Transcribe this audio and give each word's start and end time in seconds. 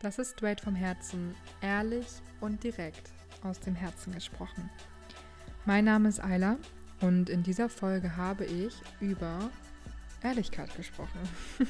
Das 0.00 0.20
ist 0.20 0.34
straight 0.36 0.60
vom 0.60 0.76
Herzen, 0.76 1.34
ehrlich 1.60 2.06
und 2.40 2.62
direkt 2.62 3.10
aus 3.42 3.58
dem 3.58 3.74
Herzen 3.74 4.12
gesprochen. 4.12 4.70
Mein 5.64 5.86
Name 5.86 6.08
ist 6.08 6.20
Ayla 6.20 6.56
und 7.00 7.28
in 7.28 7.42
dieser 7.42 7.68
Folge 7.68 8.16
habe 8.16 8.44
ich 8.44 8.74
über 9.00 9.50
Ehrlichkeit 10.22 10.72
gesprochen. 10.76 11.18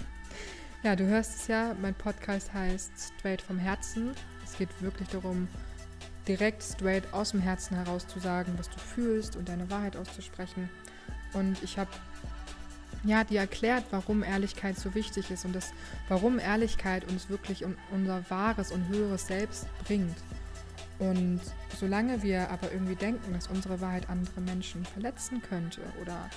ja, 0.83 0.95
du 0.95 1.07
hörst 1.07 1.37
es 1.37 1.47
ja, 1.47 1.75
mein 1.81 1.95
Podcast 1.95 2.53
heißt 2.53 2.93
Straight 3.17 3.41
vom 3.41 3.59
Herzen. 3.59 4.11
Es 4.45 4.59
geht 4.59 4.83
wirklich 4.83 5.09
darum, 5.09 5.49
direkt 6.27 6.63
straight 6.63 7.11
aus 7.15 7.31
dem 7.31 7.41
Herzen 7.41 7.79
heraus 7.79 8.07
zu 8.07 8.19
sagen, 8.19 8.53
was 8.59 8.69
du 8.69 8.79
fühlst 8.79 9.37
und 9.37 9.49
deine 9.49 9.71
Wahrheit 9.71 9.97
auszusprechen. 9.97 10.69
Und 11.33 11.63
ich 11.63 11.79
habe 11.79 11.91
ja, 13.05 13.25
die 13.25 13.37
erklärt, 13.37 13.85
warum 13.91 14.23
Ehrlichkeit 14.23 14.79
so 14.79 14.95
wichtig 14.95 15.31
ist 15.31 15.45
und 15.45 15.55
das, 15.55 15.73
warum 16.09 16.39
Ehrlichkeit 16.39 17.09
uns 17.09 17.29
wirklich 17.29 17.65
um 17.65 17.77
unser 17.93 18.29
wahres 18.31 18.73
und 18.73 18.89
höheres 18.89 19.27
Selbst 19.27 19.67
bringt. 19.85 20.17
Und 20.99 21.41
solange 21.79 22.23
wir 22.23 22.51
aber 22.51 22.73
irgendwie 22.73 22.97
denken, 22.97 23.33
dass 23.33 23.47
unsere 23.47 23.81
Wahrheit 23.81 24.11
andere 24.11 24.41
Menschen 24.41 24.85
verletzen 24.85 25.41
könnte 25.43 25.81
oder 26.03 26.29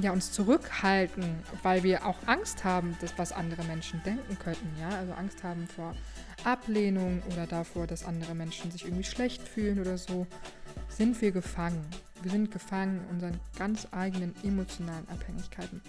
ja, 0.00 0.12
uns 0.12 0.30
zurückhalten, 0.30 1.38
weil 1.62 1.82
wir 1.82 2.06
auch 2.06 2.18
Angst 2.26 2.64
haben, 2.64 2.96
dass 3.00 3.16
was 3.16 3.32
andere 3.32 3.64
Menschen 3.64 4.02
denken 4.04 4.38
könnten, 4.38 4.70
ja, 4.80 4.90
also 4.90 5.12
Angst 5.14 5.42
haben 5.42 5.66
vor 5.66 5.94
Ablehnung 6.44 7.22
oder 7.32 7.46
davor, 7.46 7.86
dass 7.86 8.04
andere 8.04 8.34
Menschen 8.34 8.70
sich 8.70 8.84
irgendwie 8.84 9.04
schlecht 9.04 9.42
fühlen 9.42 9.80
oder 9.80 9.98
so, 9.98 10.26
sind 10.88 11.20
wir 11.20 11.32
gefangen. 11.32 11.84
Wir 12.26 12.32
sind 12.32 12.50
gefangen 12.50 13.02
in 13.02 13.14
unseren 13.14 13.40
ganz 13.56 13.86
eigenen 13.92 14.34
emotionalen 14.42 15.08
Abhängigkeiten. 15.08 15.80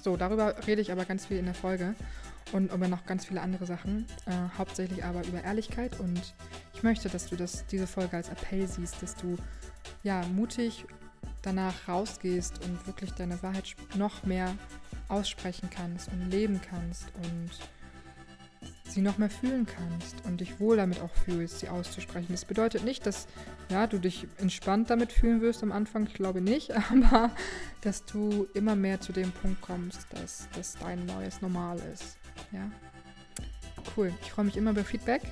So, 0.00 0.16
darüber 0.16 0.54
rede 0.68 0.80
ich 0.80 0.92
aber 0.92 1.04
ganz 1.04 1.26
viel 1.26 1.38
in 1.38 1.46
der 1.46 1.54
Folge 1.54 1.96
und 2.52 2.72
über 2.72 2.86
noch 2.86 3.06
ganz 3.06 3.24
viele 3.24 3.40
andere 3.40 3.66
Sachen, 3.66 4.06
äh, 4.26 4.56
hauptsächlich 4.56 5.04
aber 5.04 5.26
über 5.26 5.42
Ehrlichkeit 5.42 5.98
und 5.98 6.32
ich 6.74 6.84
möchte, 6.84 7.08
dass 7.08 7.26
du 7.26 7.34
das, 7.34 7.66
diese 7.66 7.88
Folge 7.88 8.18
als 8.18 8.28
Appell 8.28 8.68
siehst, 8.68 9.02
dass 9.02 9.16
du 9.16 9.36
ja 10.04 10.24
mutig 10.28 10.84
danach 11.42 11.88
rausgehst 11.88 12.64
und 12.64 12.86
wirklich 12.86 13.10
deine 13.10 13.42
Wahrheit 13.42 13.74
noch 13.96 14.22
mehr 14.22 14.54
aussprechen 15.08 15.68
kannst 15.74 16.06
und 16.12 16.30
leben 16.30 16.60
kannst 16.70 17.06
und 17.16 17.50
sie 18.92 19.02
noch 19.02 19.18
mehr 19.18 19.30
fühlen 19.30 19.66
kannst 19.66 20.24
und 20.24 20.40
dich 20.40 20.60
wohl 20.60 20.76
damit 20.76 21.00
auch 21.00 21.12
fühlst, 21.24 21.60
sie 21.60 21.68
auszusprechen. 21.68 22.28
Das 22.30 22.44
bedeutet 22.44 22.84
nicht, 22.84 23.06
dass 23.06 23.26
ja, 23.68 23.86
du 23.86 23.98
dich 23.98 24.26
entspannt 24.38 24.90
damit 24.90 25.12
fühlen 25.12 25.40
wirst 25.40 25.62
am 25.62 25.72
Anfang, 25.72 26.06
ich 26.06 26.14
glaube 26.14 26.40
nicht, 26.40 26.72
aber 26.90 27.30
dass 27.80 28.04
du 28.04 28.46
immer 28.54 28.76
mehr 28.76 29.00
zu 29.00 29.12
dem 29.12 29.32
Punkt 29.32 29.60
kommst, 29.60 30.06
dass 30.10 30.48
das 30.54 30.76
dein 30.78 31.06
neues 31.06 31.40
Normal 31.40 31.78
ist. 31.92 32.18
Ja. 32.52 32.70
Cool. 33.96 34.12
Ich 34.22 34.30
freue 34.30 34.44
mich 34.44 34.56
immer 34.56 34.70
über 34.70 34.84
Feedback. 34.84 35.22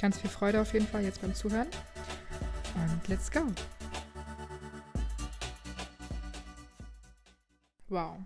Ganz 0.00 0.18
viel 0.18 0.30
Freude 0.30 0.60
auf 0.60 0.72
jeden 0.72 0.86
Fall 0.86 1.02
jetzt 1.02 1.20
beim 1.20 1.34
Zuhören. 1.34 1.68
Und 2.74 3.08
let's 3.08 3.30
go. 3.30 3.40
Wow. 7.88 8.18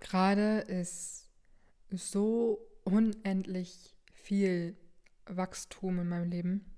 Gerade 0.00 0.58
ist 0.60 1.28
so 1.90 2.58
unendlich 2.84 3.94
viel 4.12 4.76
Wachstum 5.26 6.00
in 6.00 6.08
meinem 6.08 6.30
Leben. 6.30 6.76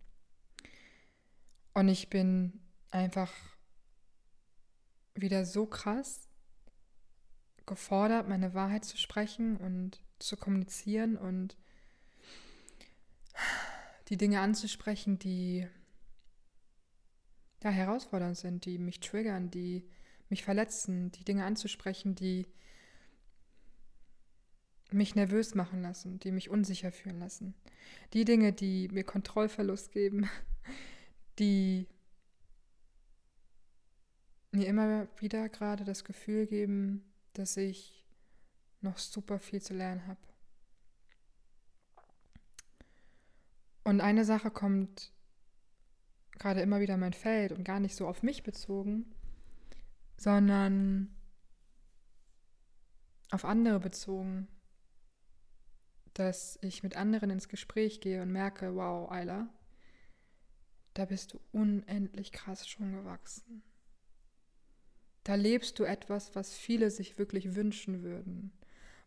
Und 1.73 1.89
ich 1.89 2.09
bin 2.09 2.61
einfach 2.91 3.33
wieder 5.15 5.45
so 5.45 5.67
krass 5.67 6.29
gefordert, 7.67 8.29
meine 8.29 8.55
Wahrheit 8.55 8.85
zu 8.85 8.97
sprechen 8.97 9.57
und 9.57 10.03
zu 10.19 10.37
kommunizieren 10.37 11.17
und 11.17 11.57
die 14.09 14.17
Dinge 14.17 14.41
anzusprechen, 14.41 15.19
die 15.19 15.67
ja 17.63 17.71
herausfordernd 17.71 18.37
sind, 18.37 18.67
die 18.67 18.79
mich 18.79 19.01
triggern, 19.01 19.51
die 19.51 19.89
mich 20.29 20.45
verletzen, 20.45 21.11
die 21.13 21.25
Dinge 21.25 21.45
anzusprechen, 21.45 22.15
die 22.15 22.47
mich 24.91 25.15
nervös 25.15 25.55
machen 25.55 25.83
lassen, 25.83 26.19
die 26.21 26.31
mich 26.31 26.51
unsicher 26.51 26.93
fühlen 26.93 27.19
lassen. 27.19 27.55
Die 28.13 28.25
Dinge, 28.25 28.53
die 28.53 28.89
mir 28.89 29.05
Kontrollverlust 29.05 29.93
geben, 29.93 30.29
die 31.39 31.87
mir 34.53 34.67
immer 34.69 35.09
wieder 35.19 35.49
gerade 35.49 35.85
das 35.85 36.05
Gefühl 36.05 36.47
geben, 36.47 37.05
dass 37.33 37.57
ich 37.57 38.07
noch 38.81 38.99
super 38.99 39.39
viel 39.39 39.61
zu 39.61 39.75
lernen 39.75 40.07
habe. 40.07 40.21
Und 43.83 44.01
eine 44.01 44.25
Sache 44.25 44.51
kommt 44.51 45.13
gerade 46.39 46.61
immer 46.61 46.81
wieder 46.81 46.95
in 46.95 47.01
mein 47.01 47.13
Feld 47.13 47.53
und 47.53 47.65
gar 47.65 47.81
nicht 47.81 47.97
so 47.97 48.07
auf 48.07 48.23
mich 48.23 48.43
bezogen, 48.43 49.13
sondern 50.17 51.15
auf 53.31 53.45
andere 53.45 53.81
bezogen 53.81 54.49
dass 56.15 56.59
ich 56.63 56.83
mit 56.83 56.97
anderen 56.97 57.31
ins 57.31 57.49
Gespräch 57.49 58.01
gehe 58.01 58.23
und 58.23 58.33
merke, 58.33 58.75
wow, 58.75 59.11
Ayla, 59.11 59.49
da 60.95 61.05
bist 61.05 61.33
du 61.33 61.41
unendlich 61.53 62.33
krass 62.33 62.69
schon 62.69 62.93
gewachsen. 62.93 63.63
Da 65.25 65.35
lebst 65.35 65.79
du 65.79 65.85
etwas, 65.85 66.35
was 66.37 66.55
viele 66.55 66.91
sich 66.91 67.19
wirklich 67.19 67.57
wünschen 67.57 68.03
würden, 68.03 68.53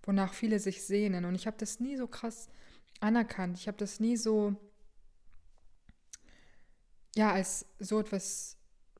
wonach 0.03 0.33
viele 0.33 0.59
sich 0.59 0.83
sehnen. 0.83 1.25
Und 1.25 1.35
ich 1.35 1.47
habe 1.47 1.57
das 1.57 1.79
nie 1.79 1.95
so 1.95 2.07
krass 2.07 2.49
anerkannt. 2.99 3.57
Ich 3.57 3.67
habe 3.67 3.77
das 3.77 3.99
nie 3.99 4.17
so, 4.17 4.55
ja, 7.15 7.31
als 7.31 7.65
so 7.79 7.99
etwas 7.99 8.57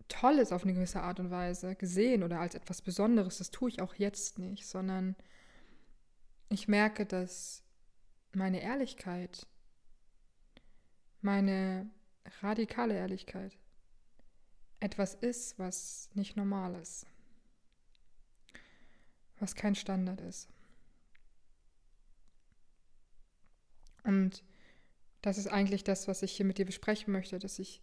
Tolles 0.07 0.53
auf 0.53 0.63
eine 0.63 0.73
gewisse 0.73 1.01
Art 1.01 1.19
und 1.19 1.31
Weise 1.31 1.75
gesehen 1.75 2.23
oder 2.23 2.39
als 2.39 2.55
etwas 2.55 2.81
Besonderes. 2.81 3.39
Das 3.39 3.51
tue 3.51 3.69
ich 3.69 3.81
auch 3.81 3.95
jetzt 3.95 4.39
nicht, 4.39 4.65
sondern 4.65 5.15
ich 6.49 6.69
merke, 6.69 7.05
dass 7.05 7.63
meine 8.33 8.61
Ehrlichkeit, 8.61 9.47
meine 11.21 11.89
radikale 12.41 12.95
Ehrlichkeit 12.95 13.57
etwas 14.79 15.15
ist, 15.15 15.57
was 15.57 16.09
nicht 16.13 16.37
normal 16.37 16.75
ist, 16.75 17.07
was 19.39 19.55
kein 19.55 19.75
Standard 19.75 20.21
ist. 20.21 20.49
Und 24.03 24.43
das 25.21 25.37
ist 25.37 25.47
eigentlich 25.47 25.83
das, 25.83 26.07
was 26.07 26.21
ich 26.21 26.31
hier 26.31 26.45
mit 26.45 26.57
dir 26.57 26.65
besprechen 26.65 27.11
möchte, 27.11 27.39
dass 27.39 27.59
ich 27.59 27.81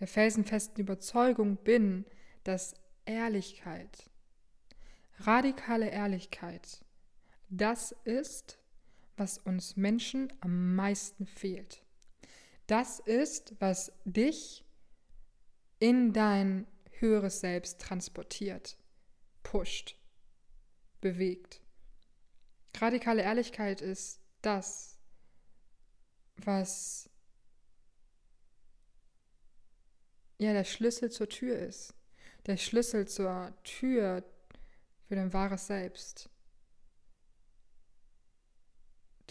der 0.00 0.06
felsenfesten 0.06 0.80
Überzeugung 0.80 1.56
bin, 1.56 2.04
dass 2.44 2.74
Ehrlichkeit, 3.04 4.10
radikale 5.20 5.90
Ehrlichkeit, 5.90 6.84
das 7.50 7.92
ist, 8.04 8.57
was 9.18 9.38
uns 9.38 9.76
Menschen 9.76 10.32
am 10.40 10.74
meisten 10.74 11.26
fehlt. 11.26 11.82
Das 12.66 13.00
ist, 13.00 13.54
was 13.60 13.92
dich 14.04 14.64
in 15.78 16.12
dein 16.12 16.66
höheres 16.98 17.40
Selbst 17.40 17.80
transportiert, 17.80 18.76
pusht, 19.42 19.96
bewegt. 21.00 21.60
Radikale 22.76 23.22
Ehrlichkeit 23.22 23.80
ist 23.80 24.20
das, 24.42 24.98
was 26.36 27.10
ja 30.38 30.52
der 30.52 30.64
Schlüssel 30.64 31.10
zur 31.10 31.28
Tür 31.28 31.58
ist. 31.58 31.94
Der 32.46 32.56
Schlüssel 32.56 33.08
zur 33.08 33.52
Tür 33.64 34.22
für 35.06 35.16
dein 35.16 35.32
wahres 35.32 35.66
Selbst 35.66 36.30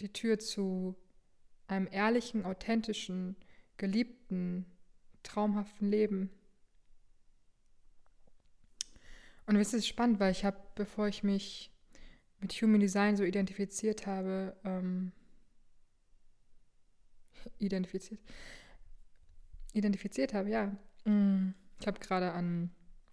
die 0.00 0.12
Tür 0.12 0.38
zu 0.38 0.96
einem 1.66 1.88
ehrlichen, 1.90 2.44
authentischen, 2.44 3.36
geliebten, 3.76 4.66
traumhaften 5.22 5.88
Leben. 5.88 6.30
Und 9.46 9.56
es 9.56 9.72
ist 9.72 9.86
spannend, 9.86 10.20
weil 10.20 10.32
ich 10.32 10.44
habe, 10.44 10.58
bevor 10.74 11.08
ich 11.08 11.22
mich 11.22 11.72
mit 12.40 12.52
Human 12.52 12.80
Design 12.80 13.16
so 13.16 13.24
identifiziert 13.24 14.06
habe, 14.06 14.56
ähm, 14.64 15.12
identifiziert, 17.58 18.20
identifiziert 19.72 20.34
habe, 20.34 20.50
ja. 20.50 20.76
Mm, 21.04 21.54
ich 21.80 21.86
habe 21.86 21.98
gerade 21.98 22.32
an 22.32 22.70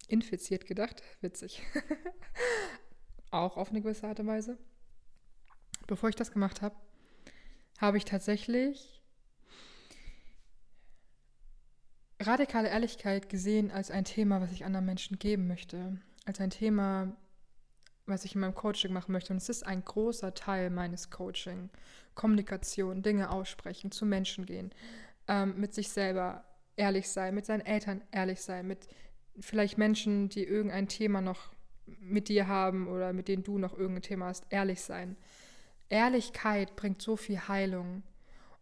infiziert 0.08 0.66
gedacht, 0.66 1.02
witzig. 1.20 1.62
Auch 3.30 3.56
auf 3.56 3.70
eine 3.70 3.80
gewisse 3.80 4.06
Art 4.06 4.20
und 4.20 4.26
Weise 4.26 4.58
bevor 5.86 6.08
ich 6.08 6.16
das 6.16 6.32
gemacht 6.32 6.62
habe, 6.62 6.74
habe 7.78 7.96
ich 7.96 8.04
tatsächlich 8.04 9.02
radikale 12.20 12.68
Ehrlichkeit 12.68 13.28
gesehen 13.28 13.70
als 13.70 13.90
ein 13.90 14.04
Thema, 14.04 14.40
was 14.40 14.52
ich 14.52 14.64
anderen 14.64 14.86
Menschen 14.86 15.18
geben 15.18 15.46
möchte. 15.46 16.00
Als 16.24 16.40
ein 16.40 16.50
Thema, 16.50 17.16
was 18.06 18.24
ich 18.24 18.34
in 18.34 18.40
meinem 18.40 18.54
Coaching 18.54 18.92
machen 18.92 19.12
möchte. 19.12 19.32
Und 19.32 19.38
es 19.38 19.48
ist 19.48 19.66
ein 19.66 19.84
großer 19.84 20.34
Teil 20.34 20.70
meines 20.70 21.10
Coaching. 21.10 21.70
Kommunikation, 22.14 23.02
Dinge 23.02 23.30
aussprechen, 23.30 23.92
zu 23.92 24.06
Menschen 24.06 24.46
gehen, 24.46 24.72
ähm, 25.28 25.60
mit 25.60 25.74
sich 25.74 25.90
selber 25.90 26.44
ehrlich 26.74 27.08
sein, 27.08 27.34
mit 27.34 27.46
seinen 27.46 27.64
Eltern 27.64 28.02
ehrlich 28.10 28.40
sein, 28.40 28.66
mit 28.66 28.88
vielleicht 29.38 29.78
Menschen, 29.78 30.28
die 30.28 30.44
irgendein 30.44 30.88
Thema 30.88 31.20
noch 31.20 31.52
mit 31.86 32.28
dir 32.28 32.48
haben 32.48 32.88
oder 32.88 33.12
mit 33.12 33.28
denen 33.28 33.44
du 33.44 33.58
noch 33.58 33.74
irgendein 33.76 34.02
Thema 34.02 34.26
hast, 34.26 34.46
ehrlich 34.50 34.80
sein. 34.80 35.16
Ehrlichkeit 35.88 36.76
bringt 36.76 37.02
so 37.02 37.16
viel 37.16 37.48
Heilung. 37.48 38.02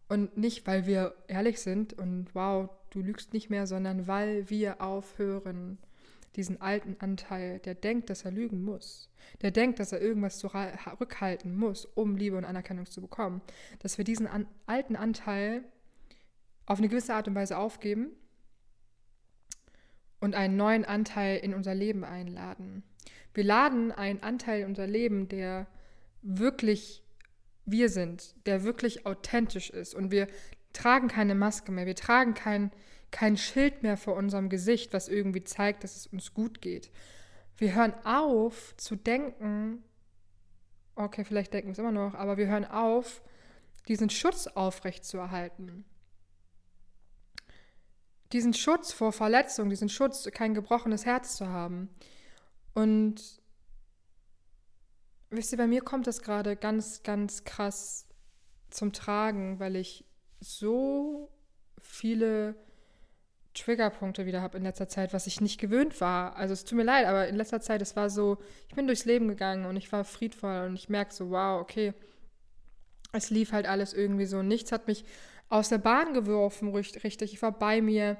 Und 0.08 0.36
nicht, 0.36 0.66
weil 0.66 0.86
wir 0.86 1.14
ehrlich 1.28 1.60
sind 1.60 1.94
und 1.94 2.34
wow, 2.34 2.68
du 2.90 3.00
lügst 3.00 3.32
nicht 3.32 3.50
mehr, 3.50 3.66
sondern 3.66 4.06
weil 4.06 4.48
wir 4.50 4.80
aufhören, 4.80 5.78
diesen 6.36 6.60
alten 6.60 6.96
Anteil, 6.98 7.60
der 7.60 7.74
denkt, 7.74 8.10
dass 8.10 8.24
er 8.24 8.32
lügen 8.32 8.62
muss, 8.62 9.08
der 9.42 9.50
denkt, 9.50 9.78
dass 9.78 9.92
er 9.92 10.00
irgendwas 10.00 10.38
zurückhalten 10.38 11.56
muss, 11.56 11.84
um 11.84 12.16
Liebe 12.16 12.36
und 12.36 12.44
Anerkennung 12.44 12.86
zu 12.86 13.00
bekommen, 13.00 13.40
dass 13.78 13.98
wir 13.98 14.04
diesen 14.04 14.26
an, 14.26 14.46
alten 14.66 14.96
Anteil 14.96 15.62
auf 16.66 16.78
eine 16.78 16.88
gewisse 16.88 17.14
Art 17.14 17.28
und 17.28 17.34
Weise 17.34 17.56
aufgeben 17.56 18.08
und 20.20 20.34
einen 20.34 20.56
neuen 20.56 20.84
Anteil 20.84 21.38
in 21.38 21.54
unser 21.54 21.74
Leben 21.74 22.04
einladen. 22.04 22.82
Wir 23.32 23.44
laden 23.44 23.92
einen 23.92 24.22
Anteil 24.22 24.62
in 24.62 24.68
unser 24.68 24.86
Leben, 24.86 25.28
der 25.28 25.66
wirklich 26.22 27.03
wir 27.66 27.88
sind, 27.88 28.34
der 28.46 28.64
wirklich 28.64 29.06
authentisch 29.06 29.70
ist 29.70 29.94
und 29.94 30.10
wir 30.10 30.28
tragen 30.72 31.08
keine 31.08 31.34
Maske 31.34 31.72
mehr, 31.72 31.86
wir 31.86 31.96
tragen 31.96 32.34
kein, 32.34 32.70
kein 33.10 33.36
Schild 33.36 33.82
mehr 33.82 33.96
vor 33.96 34.16
unserem 34.16 34.48
Gesicht, 34.48 34.92
was 34.92 35.08
irgendwie 35.08 35.44
zeigt, 35.44 35.84
dass 35.84 35.96
es 35.96 36.06
uns 36.06 36.34
gut 36.34 36.60
geht. 36.60 36.90
Wir 37.56 37.74
hören 37.74 37.94
auf 38.04 38.74
zu 38.76 38.96
denken, 38.96 39.84
okay, 40.96 41.24
vielleicht 41.24 41.52
denken 41.54 41.68
wir 41.68 41.72
es 41.72 41.78
immer 41.78 41.92
noch, 41.92 42.14
aber 42.14 42.36
wir 42.36 42.48
hören 42.48 42.64
auf, 42.64 43.22
diesen 43.88 44.10
Schutz 44.10 44.46
aufrechtzuerhalten. 44.46 45.84
Diesen 48.32 48.54
Schutz 48.54 48.92
vor 48.92 49.12
Verletzung, 49.12 49.68
diesen 49.68 49.88
Schutz, 49.88 50.28
kein 50.32 50.54
gebrochenes 50.54 51.06
Herz 51.06 51.36
zu 51.36 51.48
haben. 51.48 51.88
Und 52.74 53.40
wisst 55.36 55.52
ihr, 55.52 55.58
bei 55.58 55.66
mir 55.66 55.82
kommt 55.82 56.06
das 56.06 56.22
gerade 56.22 56.56
ganz, 56.56 57.02
ganz 57.02 57.44
krass 57.44 58.06
zum 58.70 58.92
Tragen, 58.92 59.60
weil 59.60 59.76
ich 59.76 60.04
so 60.40 61.30
viele 61.80 62.56
Triggerpunkte 63.54 64.26
wieder 64.26 64.42
habe 64.42 64.58
in 64.58 64.64
letzter 64.64 64.88
Zeit, 64.88 65.12
was 65.12 65.26
ich 65.26 65.40
nicht 65.40 65.60
gewöhnt 65.60 66.00
war. 66.00 66.36
Also 66.36 66.52
es 66.52 66.64
tut 66.64 66.76
mir 66.76 66.84
leid, 66.84 67.06
aber 67.06 67.28
in 67.28 67.36
letzter 67.36 67.60
Zeit, 67.60 67.80
es 67.82 67.94
war 67.94 68.10
so, 68.10 68.38
ich 68.68 68.74
bin 68.74 68.86
durchs 68.86 69.04
Leben 69.04 69.28
gegangen 69.28 69.66
und 69.66 69.76
ich 69.76 69.90
war 69.92 70.04
friedvoll 70.04 70.66
und 70.66 70.74
ich 70.74 70.88
merke 70.88 71.14
so, 71.14 71.30
wow, 71.30 71.60
okay, 71.60 71.94
es 73.12 73.30
lief 73.30 73.52
halt 73.52 73.66
alles 73.66 73.94
irgendwie 73.94 74.26
so. 74.26 74.42
Nichts 74.42 74.72
hat 74.72 74.88
mich 74.88 75.04
aus 75.48 75.68
der 75.68 75.78
Bahn 75.78 76.14
geworfen, 76.14 76.74
richtig. 76.74 77.32
Ich 77.32 77.42
war 77.42 77.52
bei 77.52 77.80
mir 77.80 78.16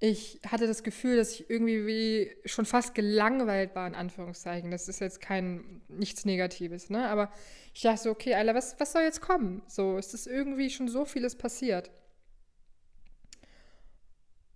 ich 0.00 0.40
hatte 0.46 0.66
das 0.66 0.82
Gefühl, 0.82 1.16
dass 1.16 1.32
ich 1.32 1.48
irgendwie 1.48 1.86
wie 1.86 2.36
schon 2.44 2.66
fast 2.66 2.94
gelangweilt 2.94 3.74
war, 3.74 3.86
in 3.86 3.94
Anführungszeichen. 3.94 4.70
Das 4.70 4.88
ist 4.88 5.00
jetzt 5.00 5.20
kein, 5.20 5.82
nichts 5.88 6.24
Negatives, 6.24 6.90
ne? 6.90 7.08
Aber 7.08 7.32
ich 7.72 7.82
dachte 7.82 8.02
so, 8.02 8.10
okay, 8.10 8.34
Alter, 8.34 8.54
was, 8.54 8.78
was 8.78 8.92
soll 8.92 9.02
jetzt 9.02 9.20
kommen? 9.20 9.62
So, 9.66 9.96
es 9.96 10.12
ist 10.12 10.26
irgendwie 10.26 10.70
schon 10.70 10.88
so 10.88 11.04
vieles 11.04 11.36
passiert. 11.36 11.90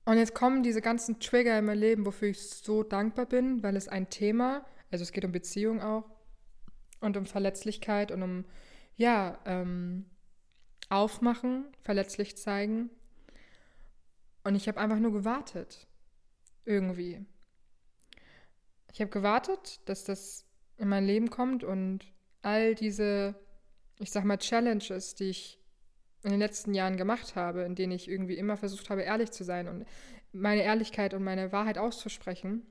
Und 0.04 0.16
jetzt 0.16 0.34
kommen 0.34 0.62
diese 0.62 0.80
ganzen 0.80 1.20
Trigger 1.20 1.58
in 1.58 1.66
mein 1.66 1.78
Leben, 1.78 2.06
wofür 2.06 2.28
ich 2.28 2.40
so 2.40 2.82
dankbar 2.82 3.26
bin, 3.26 3.62
weil 3.62 3.76
es 3.76 3.88
ein 3.88 4.08
Thema, 4.10 4.64
also 4.90 5.02
es 5.02 5.12
geht 5.12 5.24
um 5.24 5.32
Beziehung 5.32 5.82
auch 5.82 6.04
und 7.00 7.16
um 7.16 7.26
Verletzlichkeit 7.26 8.10
und 8.10 8.22
um, 8.22 8.44
ja, 8.96 9.38
ähm, 9.44 10.06
aufmachen, 10.88 11.66
verletzlich 11.82 12.38
zeigen 12.38 12.90
und 14.48 14.54
ich 14.54 14.66
habe 14.66 14.80
einfach 14.80 14.98
nur 14.98 15.12
gewartet. 15.12 15.86
Irgendwie. 16.64 17.22
Ich 18.90 19.00
habe 19.02 19.10
gewartet, 19.10 19.80
dass 19.84 20.04
das 20.04 20.46
in 20.78 20.88
mein 20.88 21.04
Leben 21.04 21.28
kommt 21.28 21.64
und 21.64 22.06
all 22.40 22.74
diese, 22.74 23.34
ich 23.98 24.10
sag 24.10 24.24
mal, 24.24 24.38
Challenges, 24.38 25.14
die 25.14 25.28
ich 25.28 25.60
in 26.22 26.30
den 26.30 26.38
letzten 26.38 26.72
Jahren 26.72 26.96
gemacht 26.96 27.36
habe, 27.36 27.60
in 27.64 27.74
denen 27.74 27.92
ich 27.92 28.08
irgendwie 28.08 28.38
immer 28.38 28.56
versucht 28.56 28.88
habe, 28.88 29.02
ehrlich 29.02 29.32
zu 29.32 29.44
sein 29.44 29.68
und 29.68 29.84
meine 30.32 30.62
Ehrlichkeit 30.62 31.12
und 31.12 31.24
meine 31.24 31.52
Wahrheit 31.52 31.76
auszusprechen, 31.76 32.66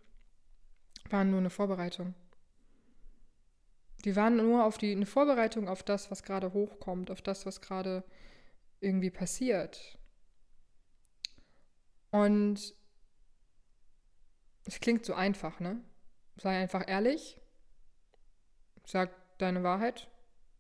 waren 1.12 1.30
nur 1.30 1.40
eine 1.40 1.52
Vorbereitung. 1.52 2.16
Die 4.04 4.16
waren 4.16 4.38
nur 4.38 4.66
auf 4.66 4.80
die, 4.80 4.94
eine 4.94 5.06
Vorbereitung 5.06 5.68
auf 5.68 5.84
das, 5.84 6.10
was 6.10 6.24
gerade 6.24 6.54
hochkommt, 6.54 7.12
auf 7.12 7.22
das, 7.22 7.46
was 7.46 7.62
gerade 7.62 8.04
irgendwie 8.80 9.12
passiert. 9.12 10.00
Und 12.12 12.74
es 14.66 14.80
klingt 14.80 15.06
so 15.06 15.14
einfach, 15.14 15.60
ne? 15.60 15.82
Sei 16.38 16.58
einfach 16.58 16.84
ehrlich. 16.88 17.40
Sag 18.86 19.12
deine 19.38 19.64
Wahrheit. 19.64 20.10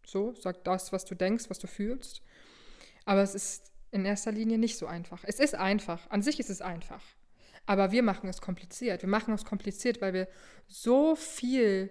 So, 0.05 0.33
sag 0.33 0.63
das, 0.63 0.91
was 0.93 1.05
du 1.05 1.15
denkst, 1.15 1.49
was 1.49 1.59
du 1.59 1.67
fühlst. 1.67 2.21
Aber 3.05 3.21
es 3.21 3.35
ist 3.35 3.71
in 3.91 4.05
erster 4.05 4.31
Linie 4.31 4.57
nicht 4.57 4.77
so 4.77 4.87
einfach. 4.87 5.23
Es 5.25 5.39
ist 5.39 5.55
einfach. 5.55 6.09
An 6.09 6.21
sich 6.21 6.39
ist 6.39 6.49
es 6.49 6.61
einfach. 6.61 7.03
Aber 7.65 7.91
wir 7.91 8.03
machen 8.03 8.29
es 8.29 8.41
kompliziert. 8.41 9.01
Wir 9.01 9.09
machen 9.09 9.33
es 9.33 9.43
kompliziert, 9.43 10.01
weil 10.01 10.13
wir 10.13 10.27
so 10.67 11.15
viel 11.15 11.89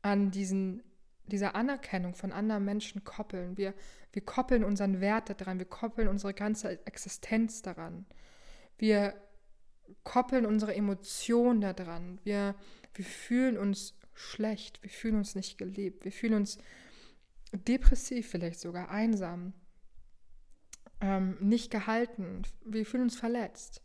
an 0.00 0.30
diesen, 0.30 0.82
dieser 1.26 1.54
Anerkennung 1.54 2.14
von 2.14 2.32
anderen 2.32 2.64
Menschen 2.64 3.04
koppeln. 3.04 3.56
Wir, 3.58 3.74
wir 4.12 4.24
koppeln 4.24 4.64
unseren 4.64 5.00
Wert 5.00 5.38
daran. 5.38 5.58
Wir 5.58 5.66
koppeln 5.66 6.08
unsere 6.08 6.32
ganze 6.32 6.86
Existenz 6.86 7.60
daran. 7.60 8.06
Wir 8.78 9.14
koppeln 10.02 10.46
unsere 10.46 10.74
Emotionen 10.74 11.60
daran. 11.60 12.20
Wir, 12.24 12.54
wir 12.94 13.04
fühlen 13.04 13.58
uns 13.58 13.98
schlecht, 14.14 14.82
wir 14.82 14.90
fühlen 14.90 15.16
uns 15.16 15.34
nicht 15.34 15.58
geliebt, 15.58 16.04
wir 16.04 16.12
fühlen 16.12 16.34
uns 16.34 16.58
depressiv 17.52 18.28
vielleicht 18.28 18.60
sogar, 18.60 18.90
einsam, 18.90 19.52
ähm, 21.00 21.36
nicht 21.40 21.70
gehalten, 21.70 22.42
wir 22.64 22.86
fühlen 22.86 23.04
uns 23.04 23.16
verletzt, 23.16 23.82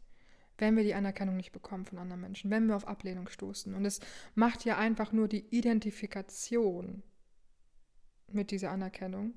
wenn 0.58 0.78
wir 0.78 0.84
die 0.84 0.94
Anerkennung 0.94 1.36
nicht 1.36 1.52
bekommen 1.52 1.86
von 1.86 1.98
anderen 1.98 2.22
Menschen, 2.22 2.52
wenn 2.52 2.68
wir 2.68 2.76
auf 2.76 2.88
Ablehnung 2.88 3.28
stoßen. 3.28 3.74
Und 3.76 3.86
es 3.86 4.00
macht 4.36 4.64
ja 4.64 4.78
einfach 4.78 5.12
nur 5.12 5.28
die 5.28 5.46
Identifikation 5.50 7.04
mit 8.28 8.52
dieser 8.52 8.72
Anerkennung, 8.72 9.34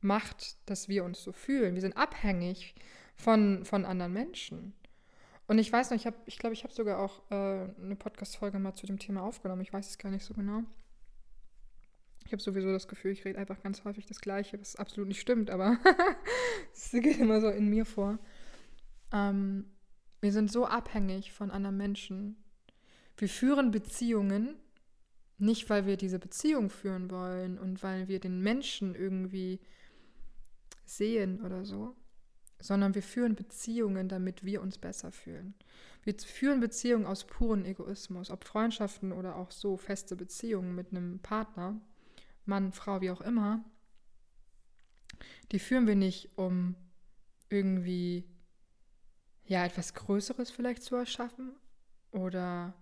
macht, 0.00 0.58
dass 0.68 0.88
wir 0.88 1.04
uns 1.04 1.22
so 1.22 1.32
fühlen. 1.32 1.74
Wir 1.74 1.80
sind 1.80 1.96
abhängig 1.96 2.74
von, 3.16 3.64
von 3.64 3.84
anderen 3.84 4.12
Menschen. 4.12 4.74
Und 5.46 5.58
ich 5.58 5.70
weiß 5.70 5.90
noch, 5.90 5.96
ich, 5.96 6.08
ich 6.26 6.38
glaube, 6.38 6.54
ich 6.54 6.64
habe 6.64 6.72
sogar 6.72 6.98
auch 6.98 7.20
äh, 7.30 7.34
eine 7.34 7.96
Podcast-Folge 7.96 8.58
mal 8.58 8.74
zu 8.74 8.86
dem 8.86 8.98
Thema 8.98 9.22
aufgenommen. 9.22 9.62
Ich 9.62 9.72
weiß 9.72 9.88
es 9.88 9.98
gar 9.98 10.10
nicht 10.10 10.24
so 10.24 10.34
genau. 10.34 10.62
Ich 12.24 12.32
habe 12.32 12.42
sowieso 12.42 12.72
das 12.72 12.88
Gefühl, 12.88 13.12
ich 13.12 13.24
rede 13.24 13.38
einfach 13.38 13.62
ganz 13.62 13.84
häufig 13.84 14.06
das 14.06 14.20
Gleiche, 14.20 14.58
was 14.58 14.76
absolut 14.76 15.08
nicht 15.08 15.20
stimmt, 15.20 15.50
aber 15.50 15.78
es 16.72 16.90
geht 16.90 17.18
immer 17.18 17.40
so 17.40 17.48
in 17.48 17.68
mir 17.68 17.84
vor. 17.84 18.18
Ähm, 19.12 19.66
wir 20.22 20.32
sind 20.32 20.50
so 20.50 20.64
abhängig 20.64 21.32
von 21.32 21.50
anderen 21.50 21.76
Menschen. 21.76 22.42
Wir 23.18 23.28
führen 23.28 23.70
Beziehungen 23.70 24.56
nicht, 25.36 25.68
weil 25.68 25.84
wir 25.84 25.98
diese 25.98 26.18
Beziehung 26.18 26.70
führen 26.70 27.10
wollen 27.10 27.58
und 27.58 27.82
weil 27.82 28.08
wir 28.08 28.20
den 28.20 28.40
Menschen 28.40 28.94
irgendwie 28.94 29.60
sehen 30.86 31.44
oder 31.44 31.66
so, 31.66 31.94
sondern 32.60 32.94
wir 32.94 33.02
führen 33.02 33.34
Beziehungen, 33.34 34.08
damit 34.08 34.44
wir 34.44 34.62
uns 34.62 34.78
besser 34.78 35.12
fühlen. 35.12 35.54
Wir 36.02 36.14
führen 36.18 36.60
Beziehungen 36.60 37.06
aus 37.06 37.26
purem 37.26 37.64
Egoismus, 37.64 38.30
ob 38.30 38.44
Freundschaften 38.44 39.12
oder 39.12 39.36
auch 39.36 39.50
so 39.50 39.76
feste 39.76 40.16
Beziehungen 40.16 40.74
mit 40.74 40.90
einem 40.90 41.18
Partner, 41.20 41.80
Mann, 42.44 42.72
Frau, 42.72 43.00
wie 43.00 43.10
auch 43.10 43.22
immer. 43.22 43.64
Die 45.52 45.58
führen 45.58 45.86
wir 45.86 45.96
nicht, 45.96 46.36
um 46.36 46.76
irgendwie 47.48 48.24
ja 49.46 49.64
etwas 49.64 49.94
Größeres 49.94 50.50
vielleicht 50.50 50.82
zu 50.82 50.96
erschaffen 50.96 51.54
oder 52.10 52.74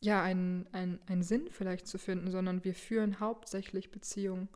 ja 0.00 0.22
einen, 0.22 0.66
einen, 0.72 1.00
einen 1.06 1.22
Sinn 1.22 1.48
vielleicht 1.50 1.86
zu 1.86 1.98
finden, 1.98 2.30
sondern 2.30 2.62
wir 2.64 2.74
führen 2.74 3.20
hauptsächlich 3.20 3.90
Beziehungen 3.90 4.48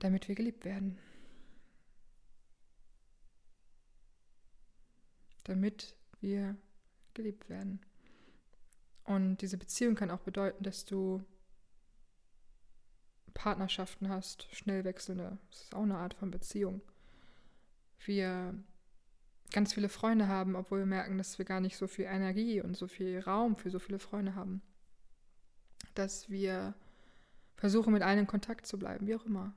damit 0.00 0.26
wir 0.28 0.34
geliebt 0.34 0.64
werden. 0.64 0.98
Damit 5.44 5.94
wir 6.20 6.56
geliebt 7.14 7.48
werden. 7.48 7.80
Und 9.04 9.38
diese 9.38 9.56
Beziehung 9.56 9.94
kann 9.94 10.10
auch 10.10 10.20
bedeuten, 10.20 10.62
dass 10.64 10.84
du 10.84 11.24
Partnerschaften 13.34 14.08
hast, 14.08 14.48
schnell 14.54 14.84
wechselnde. 14.84 15.38
Das 15.50 15.62
ist 15.62 15.74
auch 15.74 15.82
eine 15.82 15.96
Art 15.96 16.14
von 16.14 16.30
Beziehung. 16.30 16.82
Wir 18.04 18.54
ganz 19.52 19.72
viele 19.72 19.88
Freunde 19.88 20.28
haben, 20.28 20.56
obwohl 20.56 20.80
wir 20.80 20.86
merken, 20.86 21.18
dass 21.18 21.38
wir 21.38 21.44
gar 21.44 21.60
nicht 21.60 21.76
so 21.76 21.86
viel 21.86 22.04
Energie 22.04 22.60
und 22.60 22.76
so 22.76 22.86
viel 22.86 23.20
Raum 23.20 23.56
für 23.56 23.70
so 23.70 23.78
viele 23.78 23.98
Freunde 23.98 24.34
haben. 24.34 24.62
Dass 25.94 26.30
wir 26.30 26.74
versuchen, 27.56 27.92
mit 27.92 28.02
allen 28.02 28.20
in 28.20 28.26
Kontakt 28.26 28.66
zu 28.66 28.78
bleiben, 28.78 29.06
wie 29.06 29.14
auch 29.14 29.26
immer. 29.26 29.54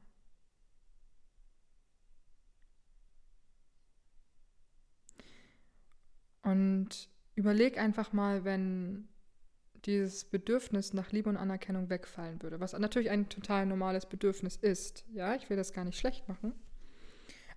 Und 6.44 7.10
überleg 7.36 7.78
einfach 7.78 8.14
mal, 8.14 8.44
wenn 8.44 9.08
dieses 9.86 10.26
Bedürfnis 10.26 10.94
nach 10.94 11.12
Liebe 11.12 11.30
und 11.30 11.38
Anerkennung 11.38 11.90
wegfallen 11.90 12.42
würde, 12.42 12.60
was 12.60 12.74
natürlich 12.74 13.10
ein 13.10 13.30
total 13.30 13.66
normales 13.66 14.06
Bedürfnis 14.06 14.56
ist. 14.56 15.06
Ja, 15.12 15.36
ich 15.36 15.50
will 15.50 15.58
das 15.58 15.74
gar 15.74 15.84
nicht 15.84 15.98
schlecht 15.98 16.28
machen. 16.28 16.54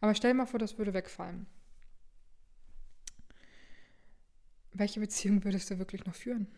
Aber 0.01 0.15
stell 0.15 0.33
dir 0.33 0.39
mal 0.39 0.47
vor, 0.47 0.59
das 0.59 0.79
würde 0.79 0.95
wegfallen. 0.95 1.47
Welche 4.73 5.01
Beziehung 5.01 5.45
würdest 5.45 5.71
du 5.71 5.79
wirklich 5.79 6.05
noch 6.05 6.15
führen? 6.15 6.49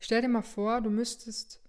Stell 0.00 0.22
dir 0.22 0.28
mal 0.28 0.42
vor, 0.42 0.80
du 0.80 0.90
müsstest 0.90 1.60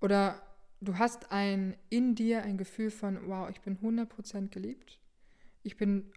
oder 0.00 0.40
du 0.80 0.96
hast 0.96 1.30
ein 1.32 1.76
in 1.90 2.14
dir 2.14 2.42
ein 2.42 2.56
Gefühl 2.56 2.90
von, 2.90 3.28
wow, 3.28 3.50
ich 3.50 3.60
bin 3.60 3.78
100% 3.78 4.48
geliebt. 4.48 4.98
Ich 5.62 5.76
bin 5.76 6.10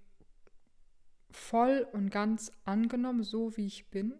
voll 1.32 1.88
und 1.92 2.10
ganz 2.10 2.52
angenommen, 2.66 3.24
so 3.24 3.56
wie 3.58 3.66
ich 3.66 3.90
bin, 3.90 4.14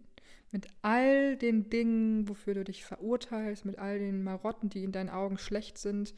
mit 0.50 0.66
all 0.82 1.36
den 1.36 1.70
Dingen, 1.70 2.28
wofür 2.28 2.54
du 2.54 2.64
dich 2.64 2.84
verurteilst, 2.84 3.64
mit 3.64 3.78
all 3.78 3.98
den 3.98 4.22
Marotten, 4.22 4.68
die 4.68 4.84
in 4.84 4.92
deinen 4.92 5.10
Augen 5.10 5.38
schlecht 5.38 5.78
sind, 5.78 6.14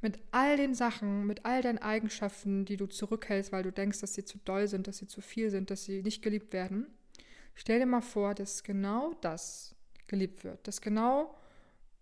mit 0.00 0.18
all 0.30 0.56
den 0.56 0.74
Sachen, 0.74 1.26
mit 1.26 1.44
all 1.44 1.62
deinen 1.62 1.78
Eigenschaften, 1.78 2.64
die 2.64 2.76
du 2.76 2.86
zurückhältst, 2.86 3.50
weil 3.50 3.62
du 3.62 3.72
denkst, 3.72 4.00
dass 4.00 4.14
sie 4.14 4.24
zu 4.24 4.38
doll 4.38 4.68
sind, 4.68 4.86
dass 4.86 4.98
sie 4.98 5.08
zu 5.08 5.20
viel 5.20 5.50
sind, 5.50 5.70
dass 5.70 5.84
sie 5.84 6.02
nicht 6.02 6.22
geliebt 6.22 6.52
werden. 6.52 6.86
Stell 7.54 7.80
dir 7.80 7.86
mal 7.86 8.02
vor, 8.02 8.34
dass 8.34 8.62
genau 8.62 9.14
das 9.20 9.74
geliebt 10.06 10.44
wird, 10.44 10.68
dass 10.68 10.80
genau 10.80 11.34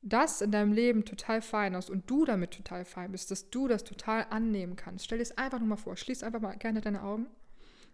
das 0.02 0.42
in 0.42 0.50
deinem 0.50 0.72
Leben 0.72 1.04
total 1.04 1.40
fein 1.40 1.72
ist 1.74 1.88
und 1.88 2.10
du 2.10 2.26
damit 2.26 2.50
total 2.50 2.84
fein 2.84 3.12
bist, 3.12 3.30
dass 3.30 3.48
du 3.48 3.68
das 3.68 3.84
total 3.84 4.26
annehmen 4.28 4.76
kannst. 4.76 5.06
Stell 5.06 5.18
dir 5.18 5.22
es 5.22 5.38
einfach 5.38 5.58
nur 5.58 5.68
mal 5.68 5.76
vor. 5.76 5.96
Schließ 5.96 6.22
einfach 6.22 6.40
mal 6.40 6.56
gerne 6.58 6.82
deine 6.82 7.02
Augen. 7.02 7.26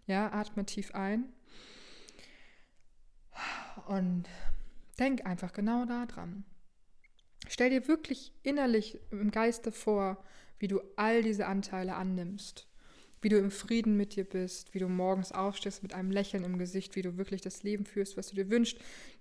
Ja, 0.07 0.31
atme 0.31 0.65
tief 0.65 0.93
ein. 0.93 1.31
Und 3.87 4.27
denk 4.99 5.25
einfach 5.25 5.53
genau 5.53 5.85
daran. 5.85 6.43
Stell 7.47 7.69
dir 7.69 7.87
wirklich 7.87 8.33
innerlich 8.43 8.99
im 9.11 9.31
Geiste 9.31 9.71
vor, 9.71 10.23
wie 10.59 10.67
du 10.67 10.79
all 10.95 11.23
diese 11.23 11.47
Anteile 11.47 11.95
annimmst. 11.95 12.67
Wie 13.21 13.29
du 13.29 13.37
im 13.37 13.51
Frieden 13.51 13.97
mit 13.97 14.15
dir 14.15 14.23
bist, 14.23 14.73
wie 14.73 14.79
du 14.79 14.87
morgens 14.87 15.31
aufstehst 15.31 15.83
mit 15.83 15.93
einem 15.93 16.11
Lächeln 16.11 16.43
im 16.43 16.57
Gesicht, 16.57 16.95
wie 16.95 17.01
du 17.01 17.17
wirklich 17.17 17.41
das 17.41 17.63
Leben 17.63 17.85
führst, 17.85 18.17
was 18.17 18.27
du 18.27 18.35
dir 18.35 18.49
wünschst, 18.49 18.79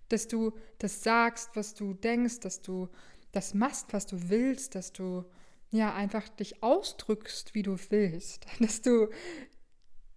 dass 0.09 0.27
du 0.27 0.53
das 0.79 1.03
sagst, 1.03 1.51
was 1.55 1.75
du 1.75 1.95
denkst, 1.95 2.41
dass 2.41 2.63
du 2.63 2.89
das 3.33 3.55
machst, 3.55 3.93
was 3.93 4.07
du 4.07 4.29
willst, 4.29 4.75
dass 4.75 4.93
du 4.93 5.25
ja 5.71 5.95
einfach 5.95 6.29
dich 6.29 6.63
ausdrückst, 6.63 7.55
wie 7.55 7.63
du 7.63 7.77
willst, 7.91 8.47
dass 8.61 8.83
du 8.83 9.09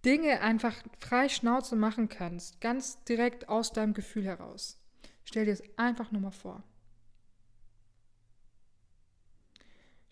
Dinge 0.04 0.40
einfach 0.40 0.74
frei 0.98 1.28
Schnauze 1.28 1.76
machen 1.76 2.08
kannst, 2.08 2.60
ganz 2.60 3.02
direkt 3.04 3.48
aus 3.48 3.72
deinem 3.72 3.94
Gefühl 3.94 4.24
heraus. 4.24 4.78
Stell 5.24 5.46
dir 5.46 5.52
es 5.52 5.62
einfach 5.78 6.12
nur 6.12 6.20
mal 6.20 6.30
vor. 6.30 6.62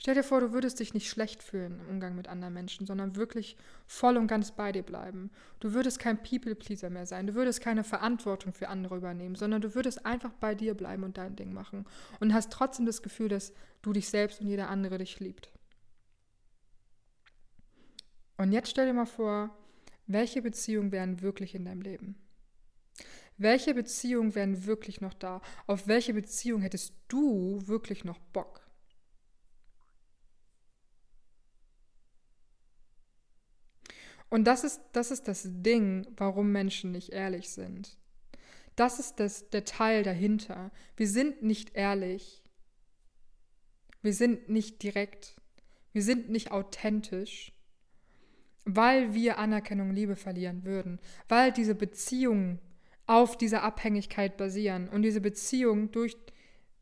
Stell 0.03 0.17
dir 0.17 0.25
vor, 0.25 0.41
du 0.41 0.53
würdest 0.53 0.81
dich 0.81 0.95
nicht 0.95 1.09
schlecht 1.09 1.45
fühlen 1.45 1.79
im 1.79 1.89
Umgang 1.89 2.17
mit 2.17 2.27
anderen 2.27 2.55
Menschen, 2.55 2.87
sondern 2.87 3.15
wirklich 3.15 3.57
voll 3.87 4.17
und 4.17 4.27
ganz 4.27 4.51
bei 4.51 4.73
dir 4.73 4.83
bleiben. 4.83 5.31
Du 5.61 5.75
würdest 5.75 6.01
kein 6.01 6.21
People-Pleaser 6.21 6.91
mehr 6.91 7.07
sein, 7.07 7.29
du 7.29 7.37
würdest 7.37 7.61
keine 7.61 7.85
Verantwortung 7.85 8.53
für 8.53 8.69
andere 8.69 8.97
übernehmen, 8.97 9.37
sondern 9.37 9.61
du 9.61 9.77
würdest 9.77 10.05
einfach 10.05 10.33
bei 10.33 10.57
dir 10.57 10.75
bleiben 10.75 11.05
und 11.05 11.19
dein 11.19 11.37
Ding 11.37 11.53
machen 11.53 11.87
und 12.19 12.35
hast 12.35 12.51
trotzdem 12.51 12.85
das 12.85 13.03
Gefühl, 13.03 13.29
dass 13.29 13.53
du 13.83 13.93
dich 13.93 14.09
selbst 14.09 14.41
und 14.41 14.49
jeder 14.49 14.69
andere 14.69 14.99
dich 14.99 15.21
liebt. 15.21 15.53
Und 18.39 18.51
jetzt 18.51 18.71
stell 18.71 18.87
dir 18.87 18.95
mal 18.95 19.07
vor, 19.07 19.57
welche 20.07 20.43
Beziehungen 20.43 20.93
wären 20.93 21.21
wirklich 21.21 21.55
in 21.55 21.65
deinem 21.65 21.83
Leben? 21.83 22.17
Welche 23.39 23.75
Beziehungen 23.75 24.35
wären 24.35 24.67
wirklich 24.67 25.01
noch 25.01 25.15
da? 25.15 25.41
Auf 25.67 25.87
welche 25.87 26.15
Beziehung 26.15 26.61
hättest 26.61 26.95
du 27.09 27.67
wirklich 27.67 28.05
noch 28.05 28.19
Bock? 28.19 28.61
Und 34.29 34.45
das 34.45 34.65
ist, 34.65 34.81
das 34.93 35.11
ist 35.11 35.29
das 35.29 35.43
Ding, 35.45 36.07
warum 36.17 36.53
Menschen 36.53 36.93
nicht 36.93 37.11
ehrlich 37.11 37.51
sind. 37.51 37.99
Das 38.77 38.99
ist 38.99 39.21
das, 39.21 39.51
der 39.51 39.65
Teil 39.65 40.03
dahinter. 40.03 40.71
Wir 40.97 41.07
sind 41.07 41.43
nicht 41.43 41.75
ehrlich. 41.75 42.43
Wir 44.01 44.15
sind 44.15 44.49
nicht 44.49 44.83
direkt. 44.83 45.37
Wir 45.93 46.03
sind 46.03 46.31
nicht 46.31 46.51
authentisch 46.51 47.53
weil 48.65 49.15
wir 49.15 49.39
Anerkennung 49.39 49.91
und 49.91 49.95
Liebe 49.95 50.17
verlieren 50.17 50.65
würden, 50.65 51.01
weil 51.29 51.53
diese 51.53 51.75
Beziehungen 51.75 52.61
auf 53.07 53.37
dieser 53.37 53.63
Abhängigkeit 53.63 54.37
basieren 54.37 54.89
und 54.89 55.03
diese 55.03 55.21
Beziehung 55.21 55.91
durch, 55.91 56.17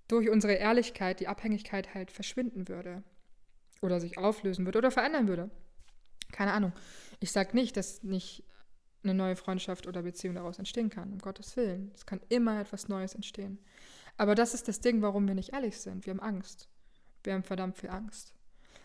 durch 0.09 0.29
unsere 0.29 0.55
Ehrlichkeit, 0.55 1.21
die 1.21 1.29
Abhängigkeit 1.29 1.95
halt 1.95 2.11
verschwinden 2.11 2.69
würde 2.69 3.03
oder 3.81 4.01
sich 4.01 4.19
auflösen 4.19 4.67
würde 4.67 4.79
oder 4.79 4.91
verändern 4.91 5.29
würde. 5.29 5.51
Keine 6.33 6.53
Ahnung. 6.53 6.73
Ich 7.21 7.33
sage 7.33 7.57
nicht, 7.57 7.77
dass 7.77 8.03
nicht 8.03 8.45
eine 9.03 9.15
neue 9.15 9.37
Freundschaft 9.37 9.87
oder 9.87 10.03
Beziehung 10.03 10.35
daraus 10.35 10.59
entstehen 10.59 10.91
kann, 10.91 11.13
um 11.13 11.19
Gottes 11.19 11.57
Willen. 11.57 11.91
Es 11.95 12.05
kann 12.05 12.21
immer 12.29 12.61
etwas 12.61 12.89
Neues 12.89 13.15
entstehen. 13.15 13.59
Aber 14.19 14.35
das 14.35 14.53
ist 14.53 14.69
das 14.69 14.81
Ding, 14.81 15.01
warum 15.01 15.27
wir 15.27 15.35
nicht 15.35 15.55
ehrlich 15.55 15.81
sind. 15.81 16.05
Wir 16.05 16.13
haben 16.13 16.21
Angst. 16.21 16.69
Wir 17.25 17.33
haben 17.33 17.43
verdammt 17.43 17.79
viel 17.79 17.91
Angst. 17.91 18.35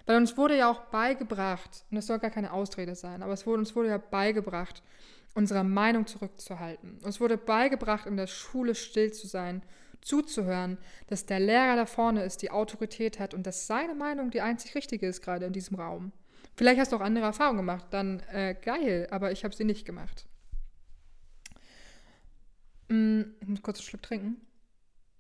Weil 0.06 0.18
uns 0.18 0.38
wurde 0.38 0.58
ja 0.58 0.70
auch 0.70 0.82
beigebracht, 0.86 1.86
und 1.90 1.98
es 1.98 2.08
soll 2.08 2.20
gar 2.20 2.30
keine 2.30 2.54
Ausrede 2.54 2.96
sein, 2.96 3.24
aber 3.24 3.34
es 3.34 3.46
wurde, 3.46 3.60
uns 3.60 3.76
wurde 3.76 3.90
ja 3.90 3.98
beigebracht, 3.98 4.84
unsere 5.34 5.64
Meinung 5.64 6.08
zurückzuhalten. 6.08 7.00
Uns 7.04 7.20
wurde 7.20 7.38
beigebracht, 7.38 8.06
in 8.06 8.18
der 8.18 8.28
Schule 8.28 8.76
still 8.76 9.12
zu 9.12 9.28
sein, 9.28 9.64
zuzuhören, 10.02 10.78
dass 11.08 11.26
der 11.26 11.40
Lehrer 11.40 11.76
da 11.76 11.86
vorne 11.86 12.24
ist, 12.24 12.42
die 12.42 12.52
Autorität 12.52 13.20
hat 13.20 13.34
und 13.34 13.46
dass 13.48 13.68
seine 13.68 13.96
Meinung 13.96 14.30
die 14.30 14.42
einzig 14.42 14.76
richtige 14.76 15.08
ist 15.08 15.22
gerade 15.22 15.46
in 15.46 15.54
diesem 15.54 15.78
Raum. 15.78 16.12
Vielleicht 16.56 16.80
hast 16.80 16.92
du 16.92 16.96
auch 16.96 17.02
andere 17.02 17.26
Erfahrungen 17.26 17.58
gemacht, 17.58 17.88
dann 17.90 18.22
äh, 18.32 18.56
geil, 18.56 19.08
aber 19.12 19.32
ich 19.32 19.44
habe 19.44 19.56
sie 19.56 19.66
nicht 19.66 19.86
gemacht. 19.86 20.26
Mm, 22.88 23.22
ich 23.42 23.48
muss 23.48 23.62
kurz 23.62 23.80
einen 23.80 23.88
Schluck 23.88 24.04
trinken. 24.04 24.42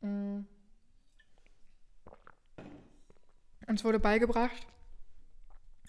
Mm. 0.01 0.45
Uns 3.67 3.83
wurde 3.83 3.99
beigebracht, 3.99 4.67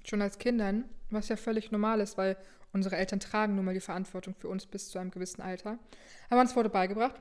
schon 0.08 0.22
als 0.22 0.38
Kindern, 0.38 0.84
was 1.10 1.28
ja 1.28 1.36
völlig 1.36 1.70
normal 1.70 2.00
ist, 2.00 2.16
weil 2.16 2.36
unsere 2.72 2.96
Eltern 2.96 3.20
tragen 3.20 3.56
nun 3.56 3.64
mal 3.64 3.75
die 3.75 3.80
Verantwortung 3.80 4.34
für 4.34 4.48
uns 4.48 4.66
bis 4.66 4.90
zu 4.90 4.98
einem 4.98 5.10
gewissen 5.10 5.42
Alter. 5.42 5.78
Aber 6.30 6.40
uns 6.40 6.54
wurde 6.56 6.68
beigebracht, 6.68 7.20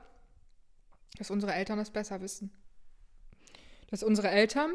dass 1.18 1.30
unsere 1.30 1.54
Eltern 1.54 1.78
das 1.78 1.90
besser 1.90 2.20
wissen. 2.20 2.50
Dass 3.90 4.02
unsere 4.02 4.28
Eltern, 4.28 4.72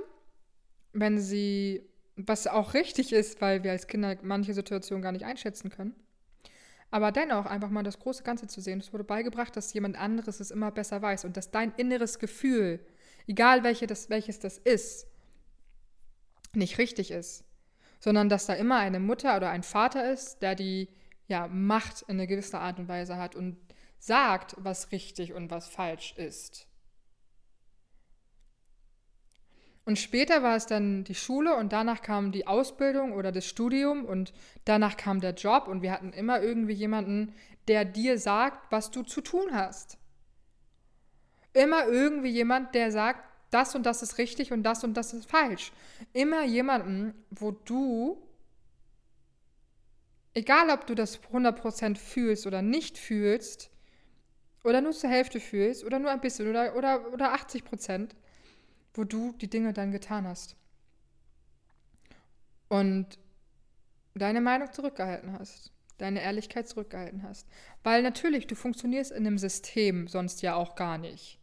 wenn 0.93 1.19
sie, 1.19 1.87
was 2.15 2.47
auch 2.47 2.73
richtig 2.73 3.13
ist, 3.13 3.41
weil 3.41 3.63
wir 3.63 3.71
als 3.71 3.87
Kinder 3.87 4.17
manche 4.23 4.53
Situationen 4.53 5.01
gar 5.01 5.11
nicht 5.11 5.25
einschätzen 5.25 5.69
können, 5.69 5.95
aber 6.89 7.11
dennoch 7.13 7.45
einfach 7.45 7.69
mal 7.69 7.83
das 7.83 7.99
große 7.99 8.23
Ganze 8.23 8.47
zu 8.47 8.59
sehen. 8.59 8.79
Es 8.79 8.91
wurde 8.91 9.05
beigebracht, 9.05 9.55
dass 9.55 9.71
jemand 9.71 9.97
anderes 9.97 10.41
es 10.41 10.51
immer 10.51 10.71
besser 10.71 11.01
weiß 11.01 11.23
und 11.23 11.37
dass 11.37 11.51
dein 11.51 11.73
inneres 11.75 12.19
Gefühl, 12.19 12.85
egal 13.27 13.63
welche 13.63 13.87
das, 13.87 14.09
welches 14.09 14.39
das 14.39 14.57
ist, 14.57 15.07
nicht 16.53 16.77
richtig 16.77 17.11
ist 17.11 17.45
sondern 18.01 18.27
dass 18.27 18.47
da 18.47 18.53
immer 18.53 18.77
eine 18.77 18.99
Mutter 18.99 19.37
oder 19.37 19.49
ein 19.51 19.63
Vater 19.63 20.11
ist, 20.11 20.41
der 20.41 20.55
die 20.55 20.89
ja, 21.27 21.47
Macht 21.47 22.01
in 22.01 22.17
einer 22.17 22.27
gewissen 22.27 22.57
Art 22.57 22.79
und 22.79 22.89
Weise 22.89 23.15
hat 23.15 23.35
und 23.35 23.57
sagt, 23.99 24.55
was 24.57 24.91
richtig 24.91 25.33
und 25.33 25.51
was 25.51 25.67
falsch 25.67 26.13
ist. 26.17 26.67
Und 29.85 29.97
später 29.97 30.43
war 30.43 30.55
es 30.55 30.65
dann 30.65 31.03
die 31.03 31.15
Schule 31.15 31.55
und 31.55 31.73
danach 31.73 32.01
kam 32.01 32.31
die 32.31 32.47
Ausbildung 32.47 33.13
oder 33.13 33.31
das 33.31 33.45
Studium 33.45 34.05
und 34.05 34.33
danach 34.65 34.97
kam 34.97 35.21
der 35.21 35.33
Job 35.33 35.67
und 35.67 35.81
wir 35.81 35.91
hatten 35.91 36.11
immer 36.11 36.41
irgendwie 36.41 36.73
jemanden, 36.73 37.33
der 37.67 37.85
dir 37.85 38.17
sagt, 38.17 38.71
was 38.71 38.91
du 38.91 39.03
zu 39.03 39.21
tun 39.21 39.49
hast. 39.51 39.97
Immer 41.53 41.85
irgendwie 41.87 42.29
jemand, 42.29 42.73
der 42.73 42.91
sagt, 42.91 43.30
das 43.51 43.75
und 43.75 43.85
das 43.85 44.01
ist 44.01 44.17
richtig 44.17 44.51
und 44.51 44.63
das 44.63 44.83
und 44.83 44.95
das 44.95 45.13
ist 45.13 45.29
falsch. 45.29 45.71
Immer 46.13 46.43
jemanden, 46.43 47.13
wo 47.29 47.51
du, 47.51 48.17
egal 50.33 50.69
ob 50.71 50.87
du 50.87 50.95
das 50.95 51.21
100% 51.21 51.97
fühlst 51.97 52.47
oder 52.47 52.61
nicht 52.61 52.97
fühlst, 52.97 53.69
oder 54.63 54.81
nur 54.81 54.93
zur 54.93 55.09
Hälfte 55.09 55.39
fühlst, 55.39 55.83
oder 55.83 55.99
nur 55.99 56.11
ein 56.11 56.21
bisschen, 56.21 56.47
oder, 56.47 56.75
oder, 56.75 57.11
oder 57.13 57.35
80%, 57.35 58.09
wo 58.93 59.03
du 59.03 59.33
die 59.33 59.49
Dinge 59.49 59.73
dann 59.73 59.91
getan 59.91 60.27
hast. 60.27 60.55
Und 62.69 63.19
deine 64.13 64.39
Meinung 64.39 64.71
zurückgehalten 64.71 65.37
hast, 65.37 65.71
deine 65.97 66.21
Ehrlichkeit 66.21 66.67
zurückgehalten 66.67 67.23
hast. 67.23 67.47
Weil 67.83 68.01
natürlich, 68.01 68.47
du 68.47 68.55
funktionierst 68.55 69.11
in 69.11 69.27
einem 69.27 69.37
System 69.37 70.07
sonst 70.07 70.41
ja 70.41 70.55
auch 70.55 70.75
gar 70.75 70.97
nicht. 70.97 71.40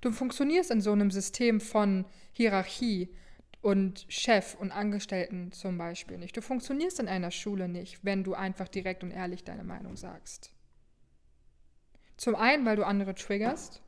Du 0.00 0.12
funktionierst 0.12 0.70
in 0.70 0.80
so 0.80 0.92
einem 0.92 1.10
System 1.10 1.60
von 1.60 2.06
Hierarchie 2.32 3.08
und 3.60 4.06
Chef 4.08 4.56
und 4.58 4.72
Angestellten 4.72 5.52
zum 5.52 5.76
Beispiel 5.76 6.16
nicht. 6.18 6.36
Du 6.36 6.40
funktionierst 6.40 7.00
in 7.00 7.08
einer 7.08 7.30
Schule 7.30 7.68
nicht, 7.68 8.04
wenn 8.04 8.24
du 8.24 8.34
einfach 8.34 8.68
direkt 8.68 9.02
und 9.02 9.10
ehrlich 9.10 9.44
deine 9.44 9.64
Meinung 9.64 9.96
sagst. 9.96 10.52
Zum 12.16 12.34
einen, 12.34 12.64
weil 12.64 12.76
du 12.76 12.86
andere 12.86 13.14
triggerst 13.14 13.82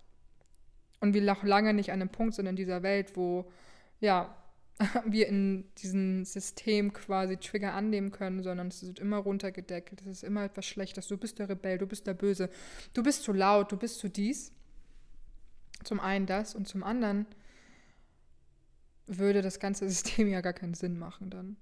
und 1.01 1.15
wir 1.15 1.23
noch 1.23 1.43
lange 1.43 1.75
nicht 1.75 1.91
an 1.91 2.01
einem 2.01 2.11
Punkt 2.11 2.35
sind 2.35 2.47
in 2.47 2.57
dieser 2.57 2.83
Welt, 2.83 3.17
wo 3.17 3.51
ja, 4.01 4.37
wir 5.07 5.29
in 5.29 5.73
diesem 5.79 6.25
System 6.25 6.93
quasi 6.93 7.37
Trigger 7.37 7.73
annehmen 7.75 8.11
können, 8.11 8.43
sondern 8.43 8.69
es 8.69 8.87
wird 8.87 8.99
immer 8.99 9.19
runtergedeckt. 9.19 10.01
Es 10.03 10.07
ist 10.07 10.25
immer 10.25 10.45
etwas 10.45 10.67
Schlechtes. 10.67 11.09
Du 11.09 11.17
bist 11.17 11.39
der 11.39 11.49
Rebell, 11.49 11.79
du 11.79 11.87
bist 11.87 12.07
der 12.07 12.15
Böse, 12.15 12.51
du 12.93 13.03
bist 13.03 13.23
zu 13.23 13.33
laut, 13.33 13.73
du 13.73 13.77
bist 13.77 13.99
zu 13.99 14.09
dies. 14.09 14.53
Zum 15.85 16.01
einen 16.01 16.27
das 16.27 16.55
und 16.55 16.69
zum 16.69 16.83
anderen 16.83 17.27
würde 19.07 19.43
das 19.43 19.61
ganze 19.61 19.89
System 19.89 20.29
ja 20.29 20.41
gar 20.41 20.53
keinen 20.53 20.75
Sinn 20.75 20.99
machen 20.99 21.31
dann. 21.31 21.57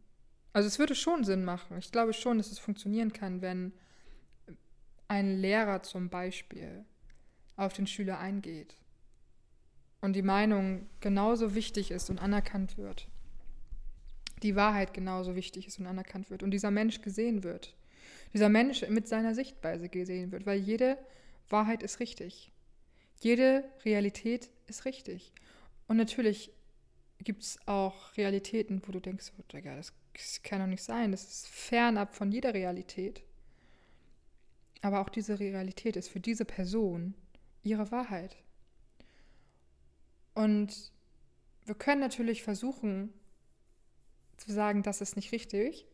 Also 0.52 0.66
es 0.66 0.78
würde 0.78 0.94
schon 0.94 1.24
Sinn 1.24 1.44
machen. 1.44 1.78
Ich 1.78 1.92
glaube 1.92 2.12
schon, 2.12 2.38
dass 2.38 2.50
es 2.50 2.58
funktionieren 2.58 3.12
kann, 3.12 3.40
wenn 3.40 3.72
ein 5.06 5.38
Lehrer 5.38 5.82
zum 5.82 6.08
Beispiel 6.08 6.84
auf 7.56 7.72
den 7.72 7.86
Schüler 7.86 8.18
eingeht 8.18 8.76
und 10.00 10.14
die 10.14 10.22
Meinung 10.22 10.86
genauso 11.00 11.54
wichtig 11.54 11.90
ist 11.90 12.10
und 12.10 12.18
anerkannt 12.18 12.78
wird. 12.78 13.06
Die 14.42 14.56
Wahrheit 14.56 14.94
genauso 14.94 15.36
wichtig 15.36 15.66
ist 15.66 15.78
und 15.78 15.86
anerkannt 15.86 16.30
wird 16.30 16.42
und 16.42 16.50
dieser 16.50 16.70
Mensch 16.70 17.02
gesehen 17.02 17.42
wird. 17.42 17.76
Dieser 18.32 18.48
Mensch 18.48 18.88
mit 18.88 19.08
seiner 19.08 19.34
Sichtweise 19.34 19.88
gesehen 19.88 20.32
wird, 20.32 20.46
weil 20.46 20.58
jede 20.58 20.96
Wahrheit 21.48 21.82
ist 21.82 22.00
richtig. 22.00 22.50
Jede 23.20 23.64
Realität 23.84 24.50
ist 24.66 24.84
richtig. 24.84 25.32
Und 25.86 25.96
natürlich 25.96 26.52
gibt 27.18 27.42
es 27.42 27.58
auch 27.66 28.16
Realitäten, 28.16 28.82
wo 28.86 28.92
du 28.92 29.00
denkst, 29.00 29.32
oh, 29.38 29.42
Digga, 29.52 29.76
das, 29.76 29.92
kann 30.42 30.60
doch 30.60 30.66
nicht 30.66 30.82
sein, 30.82 31.12
das 31.12 31.24
ist 31.24 31.48
fernab 31.48 32.14
von 32.14 32.32
jeder 32.32 32.54
Realität. 32.54 33.22
Aber 34.82 35.00
auch 35.00 35.10
diese 35.10 35.38
Realität 35.38 35.96
ist 35.96 36.08
für 36.08 36.20
diese 36.20 36.44
Person 36.44 37.14
ihre 37.62 37.90
Wahrheit. 37.90 38.36
Und 40.34 40.92
wir 41.66 41.74
können 41.74 42.00
natürlich 42.00 42.42
versuchen 42.42 43.12
zu 44.38 44.52
sagen, 44.52 44.82
das 44.82 45.02
ist 45.02 45.16
nicht 45.16 45.32
richtig. 45.32 45.86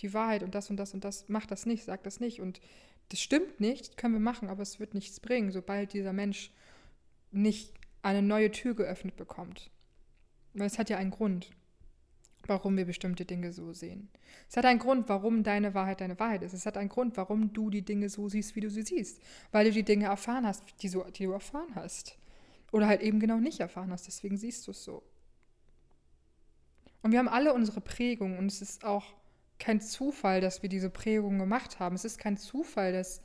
Die 0.00 0.12
Wahrheit 0.12 0.42
und 0.42 0.54
das 0.54 0.68
und 0.68 0.76
das 0.76 0.92
und 0.92 1.04
das 1.04 1.28
macht 1.28 1.50
das 1.50 1.64
nicht, 1.64 1.84
sagt 1.84 2.04
das 2.04 2.20
nicht. 2.20 2.40
Und 2.40 2.60
das 3.08 3.20
stimmt 3.20 3.60
nicht, 3.60 3.96
können 3.96 4.14
wir 4.14 4.20
machen, 4.20 4.48
aber 4.48 4.62
es 4.62 4.80
wird 4.80 4.94
nichts 4.94 5.20
bringen, 5.20 5.50
sobald 5.50 5.92
dieser 5.92 6.12
Mensch 6.12 6.52
nicht 7.30 7.72
eine 8.02 8.22
neue 8.22 8.50
Tür 8.50 8.74
geöffnet 8.74 9.16
bekommt. 9.16 9.70
Weil 10.54 10.66
es 10.66 10.78
hat 10.78 10.90
ja 10.90 10.98
einen 10.98 11.10
Grund, 11.10 11.50
warum 12.46 12.76
wir 12.76 12.84
bestimmte 12.84 13.24
Dinge 13.24 13.52
so 13.52 13.72
sehen. 13.72 14.08
Es 14.48 14.56
hat 14.56 14.64
einen 14.64 14.78
Grund, 14.78 15.08
warum 15.08 15.42
deine 15.42 15.74
Wahrheit 15.74 16.00
deine 16.00 16.18
Wahrheit 16.18 16.42
ist. 16.42 16.52
Es 16.52 16.66
hat 16.66 16.76
einen 16.76 16.88
Grund, 16.88 17.16
warum 17.16 17.52
du 17.52 17.70
die 17.70 17.82
Dinge 17.82 18.08
so 18.08 18.28
siehst, 18.28 18.56
wie 18.56 18.60
du 18.60 18.70
sie 18.70 18.82
siehst. 18.82 19.22
Weil 19.50 19.66
du 19.66 19.72
die 19.72 19.84
Dinge 19.84 20.06
erfahren 20.06 20.46
hast, 20.46 20.62
die, 20.82 20.88
so, 20.88 21.04
die 21.04 21.24
du 21.24 21.32
erfahren 21.32 21.74
hast. 21.74 22.18
Oder 22.72 22.86
halt 22.86 23.02
eben 23.02 23.20
genau 23.20 23.36
nicht 23.36 23.60
erfahren 23.60 23.92
hast. 23.92 24.06
Deswegen 24.06 24.36
siehst 24.36 24.66
du 24.66 24.72
es 24.72 24.84
so. 24.84 25.02
Und 27.02 27.12
wir 27.12 27.18
haben 27.18 27.28
alle 27.28 27.52
unsere 27.52 27.80
Prägungen 27.80 28.38
und 28.38 28.46
es 28.46 28.62
ist 28.62 28.84
auch 28.84 29.04
kein 29.62 29.80
Zufall, 29.80 30.40
dass 30.40 30.62
wir 30.62 30.68
diese 30.68 30.90
Prägung 30.90 31.38
gemacht 31.38 31.78
haben. 31.78 31.94
Es 31.94 32.04
ist 32.04 32.18
kein 32.18 32.36
Zufall, 32.36 32.92
dass 32.92 33.20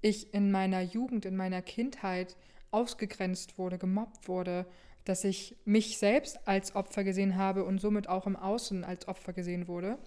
ich 0.00 0.32
in 0.32 0.50
meiner 0.50 0.80
Jugend, 0.80 1.26
in 1.26 1.36
meiner 1.36 1.62
Kindheit 1.62 2.36
ausgegrenzt 2.70 3.58
wurde, 3.58 3.78
gemobbt 3.78 4.28
wurde, 4.28 4.66
dass 5.04 5.24
ich 5.24 5.56
mich 5.64 5.98
selbst 5.98 6.46
als 6.48 6.74
Opfer 6.74 7.04
gesehen 7.04 7.36
habe 7.36 7.64
und 7.64 7.80
somit 7.80 8.08
auch 8.08 8.26
im 8.26 8.36
Außen 8.36 8.82
als 8.84 9.08
Opfer 9.08 9.32
gesehen 9.32 9.68
wurde 9.68 9.98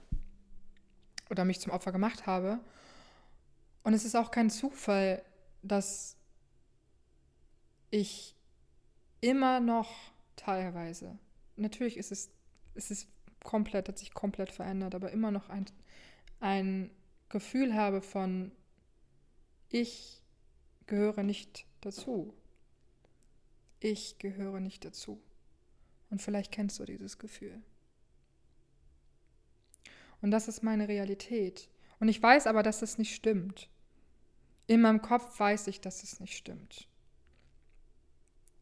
oder 1.29 1.45
mich 1.45 1.59
zum 1.59 1.71
Opfer 1.71 1.91
gemacht 1.91 2.25
habe. 2.25 2.59
Und 3.83 3.93
es 3.93 4.03
ist 4.03 4.15
auch 4.15 4.31
kein 4.31 4.49
Zufall, 4.49 5.23
dass 5.61 6.17
ich 7.91 8.35
immer 9.21 9.59
noch 9.59 9.91
teilweise, 10.35 11.19
natürlich 11.55 11.97
ist 11.97 12.11
es, 12.11 12.31
es 12.73 12.89
ist 12.89 13.07
komplett, 13.43 13.87
hat 13.87 13.99
sich 13.99 14.13
komplett 14.13 14.51
verändert, 14.51 14.95
aber 14.95 15.11
immer 15.11 15.31
noch 15.31 15.49
ein, 15.49 15.65
ein 16.39 16.91
Gefühl 17.29 17.75
habe 17.75 18.01
von, 18.01 18.51
ich 19.69 20.21
gehöre 20.87 21.23
nicht 21.23 21.65
dazu. 21.81 22.33
Ich 23.79 24.19
gehöre 24.19 24.59
nicht 24.59 24.85
dazu. 24.85 25.21
Und 26.09 26.21
vielleicht 26.21 26.51
kennst 26.51 26.79
du 26.79 26.85
dieses 26.85 27.17
Gefühl. 27.17 27.61
Und 30.21 30.31
das 30.31 30.47
ist 30.47 30.61
meine 30.61 30.87
Realität. 30.87 31.69
Und 31.99 32.09
ich 32.09 32.21
weiß 32.21 32.47
aber, 32.47 32.63
dass 32.63 32.81
es 32.81 32.97
nicht 32.97 33.15
stimmt. 33.15 33.69
In 34.67 34.81
meinem 34.81 35.01
Kopf 35.01 35.39
weiß 35.39 35.67
ich, 35.67 35.81
dass 35.81 36.03
es 36.03 36.19
nicht 36.19 36.37
stimmt. 36.37 36.87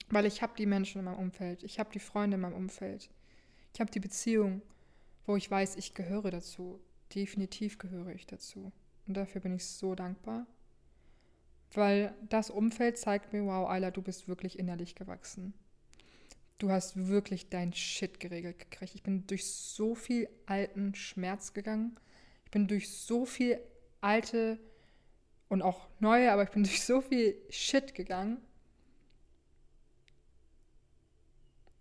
Weil 0.10 0.26
ich 0.26 0.42
habe 0.42 0.54
die 0.58 0.65
Menschen 0.65 1.00
in 1.00 1.06
meinem 1.06 1.20
Umfeld, 1.20 1.63
ich 1.63 1.80
habe 1.80 1.92
die 1.92 2.00
Freunde 2.00 2.36
in 2.36 2.42
meinem 2.42 2.56
Umfeld, 2.56 3.10
ich 3.73 3.79
habe 3.79 3.91
die 3.91 3.99
Beziehung, 3.99 4.62
wo 5.25 5.36
ich 5.36 5.49
weiß, 5.49 5.75
ich 5.75 5.93
gehöre 5.93 6.32
dazu. 6.32 6.79
Definitiv 7.13 7.77
gehöre 7.77 8.13
ich 8.13 8.25
dazu. 8.25 8.71
Und 9.08 9.15
dafür 9.15 9.41
bin 9.41 9.53
ich 9.53 9.65
so 9.65 9.95
dankbar. 9.95 10.45
Weil 11.73 12.15
das 12.29 12.49
Umfeld 12.49 12.97
zeigt 12.97 13.32
mir, 13.32 13.45
wow, 13.45 13.69
Ayla, 13.69 13.91
du 13.91 14.01
bist 14.01 14.27
wirklich 14.27 14.58
innerlich 14.58 14.95
gewachsen. 14.95 15.53
Du 16.58 16.71
hast 16.71 17.08
wirklich 17.08 17.49
dein 17.49 17.73
Shit 17.73 18.19
geregelt 18.19 18.60
gekriegt. 18.60 18.95
Ich 18.95 19.03
bin 19.03 19.25
durch 19.27 19.45
so 19.45 19.95
viel 19.95 20.27
alten 20.45 20.93
Schmerz 20.93 21.53
gegangen. 21.53 21.97
Ich 22.45 22.51
bin 22.51 22.67
durch 22.67 22.89
so 22.89 23.25
viel 23.25 23.60
alte 24.01 24.60
und 25.47 25.62
auch 25.62 25.88
neue, 25.99 26.32
aber 26.32 26.43
ich 26.43 26.49
bin 26.49 26.63
durch 26.65 26.84
so 26.84 27.01
viel 27.01 27.36
Shit 27.49 27.95
gegangen. 27.95 28.38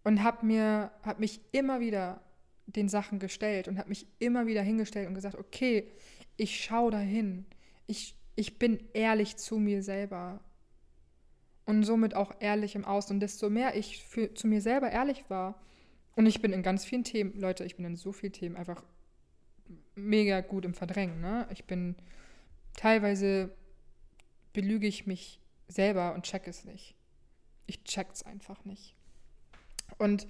Und 0.09 0.23
habe 0.23 0.47
mir 0.47 0.91
hab 1.03 1.21
mich 1.21 1.39
immer 1.53 1.81
wieder 1.81 2.23
den 2.65 2.89
Sachen 2.89 3.19
gestellt 3.19 3.69
und 3.69 3.77
habe 3.77 3.91
mich 3.91 4.07
immer 4.19 4.47
wieder 4.47 4.63
hingestellt 4.63 5.07
und 5.07 5.13
gesagt, 5.13 5.37
okay, 5.37 5.87
ich 6.39 6.65
schaue 6.65 6.91
dahin. 6.91 7.45
Ich, 7.87 8.15
ich 8.35 8.59
bin 8.59 8.83
ehrlich 8.95 9.37
zu 9.37 9.59
mir 9.59 9.83
selber. 9.83 10.41
Und 11.67 11.83
somit 11.83 12.15
auch 12.15 12.33
ehrlich 12.41 12.75
im 12.75 12.87
Außen. 12.87 13.17
Und 13.17 13.21
desto 13.21 13.51
mehr 13.51 13.77
ich 13.77 14.03
für, 14.03 14.33
zu 14.33 14.47
mir 14.47 14.63
selber 14.63 14.91
ehrlich 14.91 15.29
war, 15.29 15.61
und 16.17 16.25
ich 16.25 16.41
bin 16.41 16.55
in 16.55 16.63
ganz 16.63 16.87
vielen 16.87 17.05
Themen, 17.05 17.39
Leute, 17.39 17.67
ich 17.67 17.77
bin 17.77 17.85
in 17.85 17.97
so 17.97 18.11
vielen 18.11 18.33
Themen 18.33 18.57
einfach 18.57 18.83
mega 19.95 20.41
gut 20.41 20.65
im 20.65 20.73
Verdrängen. 20.73 21.21
Ne? 21.21 21.47
Ich 21.53 21.67
bin 21.67 21.97
teilweise 22.79 23.55
belüge 24.55 24.87
ich 24.87 25.07
mich 25.07 25.39
selber 25.69 26.15
und 26.15 26.25
check 26.25 26.49
es 26.49 26.65
nicht. 26.65 26.97
Ich 27.67 27.85
check's 27.85 28.23
einfach 28.23 28.65
nicht. 28.65 28.98
Und 29.99 30.27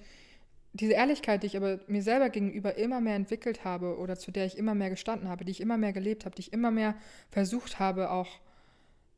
diese 0.73 0.93
Ehrlichkeit, 0.93 1.43
die 1.43 1.47
ich 1.47 1.57
aber 1.57 1.79
mir 1.87 2.03
selber 2.03 2.29
gegenüber 2.29 2.75
immer 2.75 3.01
mehr 3.01 3.15
entwickelt 3.15 3.63
habe 3.65 3.97
oder 3.97 4.17
zu 4.17 4.31
der 4.31 4.45
ich 4.45 4.57
immer 4.57 4.75
mehr 4.75 4.89
gestanden 4.89 5.29
habe, 5.29 5.45
die 5.45 5.51
ich 5.51 5.61
immer 5.61 5.77
mehr 5.77 5.93
gelebt 5.93 6.25
habe, 6.25 6.35
die 6.35 6.41
ich 6.41 6.53
immer 6.53 6.71
mehr 6.71 6.95
versucht 7.29 7.79
habe 7.79 8.11
auch 8.11 8.39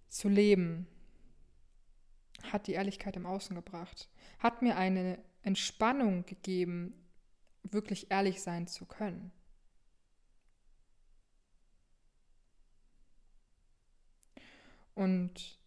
zu 0.07 0.29
leben, 0.29 0.87
hat 2.51 2.67
die 2.67 2.73
Ehrlichkeit 2.73 3.15
im 3.15 3.25
Außen 3.25 3.55
gebracht, 3.55 4.09
hat 4.39 4.61
mir 4.61 4.77
eine 4.77 5.19
Entspannung 5.43 6.25
gegeben, 6.25 6.93
wirklich 7.63 8.11
ehrlich 8.11 8.41
sein 8.41 8.67
zu 8.67 8.85
können. 8.85 9.31
Und 14.95 15.59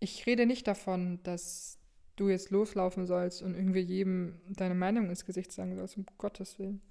ich 0.00 0.26
rede 0.26 0.46
nicht 0.46 0.66
davon, 0.66 1.22
dass 1.22 1.78
du 2.16 2.28
jetzt 2.28 2.50
loslaufen 2.50 3.06
sollst 3.06 3.42
und 3.42 3.54
irgendwie 3.54 3.80
jedem 3.80 4.40
deine 4.48 4.74
Meinung 4.74 5.08
ins 5.08 5.24
Gesicht 5.24 5.52
sagen 5.52 5.76
sollst, 5.76 5.96
um 5.96 6.06
Gottes 6.18 6.58
Willen. 6.58 6.82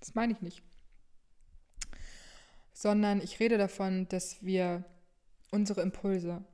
das 0.00 0.14
meine 0.14 0.32
ich 0.32 0.40
nicht. 0.40 0.62
Sondern 2.72 3.20
ich 3.20 3.40
rede 3.40 3.58
davon, 3.58 4.08
dass 4.08 4.42
wir 4.42 4.84
unsere 5.50 5.82
Impulse, 5.82 6.44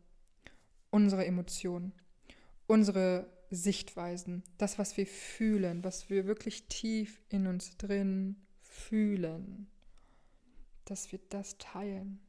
unsere 0.91 1.27
Emotionen, 1.27 1.93
unsere 2.67 3.31
Sichtweisen, 3.51 4.43
das, 4.59 4.79
was 4.79 4.97
wir 4.97 5.07
fühlen, 5.07 5.85
was 5.85 6.11
wir 6.11 6.27
wirklich 6.27 6.67
tief 6.69 7.21
in 7.29 7.47
uns 7.47 7.77
drin 7.77 8.37
fühlen, 8.61 9.69
dass 10.85 11.13
wir 11.13 11.21
das 11.29 11.59
teilen. 11.59 12.21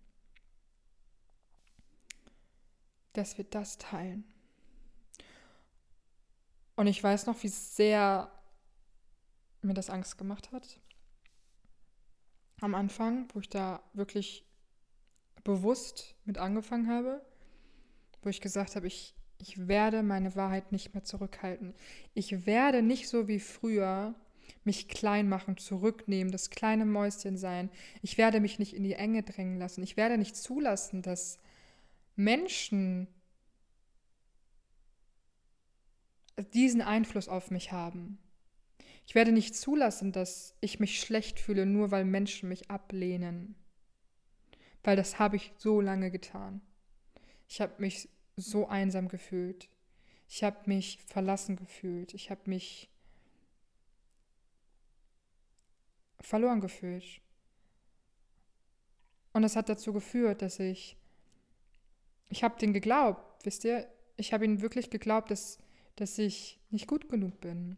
Dass 3.13 3.37
wir 3.37 3.45
das 3.45 3.77
teilen. 3.77 4.25
Und 6.77 6.85
ich 6.85 7.03
weiß 7.03 7.25
noch, 7.25 7.41
wie 7.43 7.47
sehr 7.49 8.31
mir 9.61 9.73
das 9.73 9.89
Angst 9.89 10.17
gemacht 10.17 10.51
hat. 10.51 10.79
am 12.61 12.73
Anfang, 12.73 13.27
wo 13.33 13.39
ich 13.39 13.49
da 13.49 13.83
wirklich 13.93 14.45
bewusst 15.43 16.15
mit 16.25 16.37
angefangen 16.37 16.87
habe, 16.87 17.23
wo 18.21 18.29
ich 18.29 18.41
gesagt 18.41 18.75
habe, 18.75 18.87
ich, 18.87 19.15
ich 19.37 19.67
werde 19.67 20.01
meine 20.01 20.35
Wahrheit 20.35 20.71
nicht 20.71 20.93
mehr 20.93 21.03
zurückhalten. 21.03 21.73
Ich 22.13 22.45
werde 22.45 22.81
nicht 22.81 23.09
so 23.09 23.27
wie 23.27 23.39
früher 23.39 24.15
mich 24.63 24.87
klein 24.87 25.29
machen, 25.29 25.57
zurücknehmen, 25.57 26.31
das 26.31 26.49
kleine 26.49 26.85
Mäuschen 26.85 27.37
sein. 27.37 27.69
Ich 28.01 28.17
werde 28.17 28.39
mich 28.39 28.59
nicht 28.59 28.73
in 28.73 28.83
die 28.83 28.93
Enge 28.93 29.23
drängen 29.23 29.57
lassen. 29.57 29.83
Ich 29.83 29.97
werde 29.97 30.17
nicht 30.17 30.35
zulassen, 30.35 31.01
dass 31.01 31.39
Menschen 32.15 33.07
diesen 36.53 36.81
Einfluss 36.81 37.27
auf 37.27 37.51
mich 37.51 37.71
haben. 37.71 38.19
Ich 39.05 39.15
werde 39.15 39.31
nicht 39.31 39.55
zulassen, 39.55 40.11
dass 40.11 40.55
ich 40.59 40.79
mich 40.79 40.99
schlecht 40.99 41.39
fühle, 41.39 41.65
nur 41.65 41.91
weil 41.91 42.05
Menschen 42.05 42.49
mich 42.49 42.69
ablehnen. 42.69 43.55
Weil 44.83 44.95
das 44.95 45.17
habe 45.19 45.37
ich 45.37 45.53
so 45.57 45.81
lange 45.81 46.11
getan. 46.11 46.61
Ich 47.47 47.61
habe 47.61 47.73
mich 47.79 48.09
so 48.35 48.67
einsam 48.67 49.07
gefühlt. 49.07 49.69
Ich 50.27 50.43
habe 50.43 50.57
mich 50.65 50.99
verlassen 51.07 51.55
gefühlt. 51.55 52.13
Ich 52.13 52.29
habe 52.29 52.41
mich 52.45 52.89
verloren 56.19 56.59
gefühlt. 56.59 57.21
Und 59.33 59.43
das 59.43 59.55
hat 59.55 59.69
dazu 59.69 59.93
geführt, 59.93 60.41
dass 60.41 60.59
ich, 60.59 60.97
ich 62.29 62.43
habe 62.43 62.59
den 62.59 62.73
geglaubt, 62.73 63.45
wisst 63.45 63.63
ihr, 63.63 63.87
ich 64.17 64.33
habe 64.33 64.45
ihnen 64.45 64.61
wirklich 64.61 64.89
geglaubt, 64.89 65.31
dass, 65.31 65.59
dass 65.97 66.17
ich 66.17 66.59
nicht 66.69 66.87
gut 66.87 67.09
genug 67.09 67.41
bin. 67.41 67.77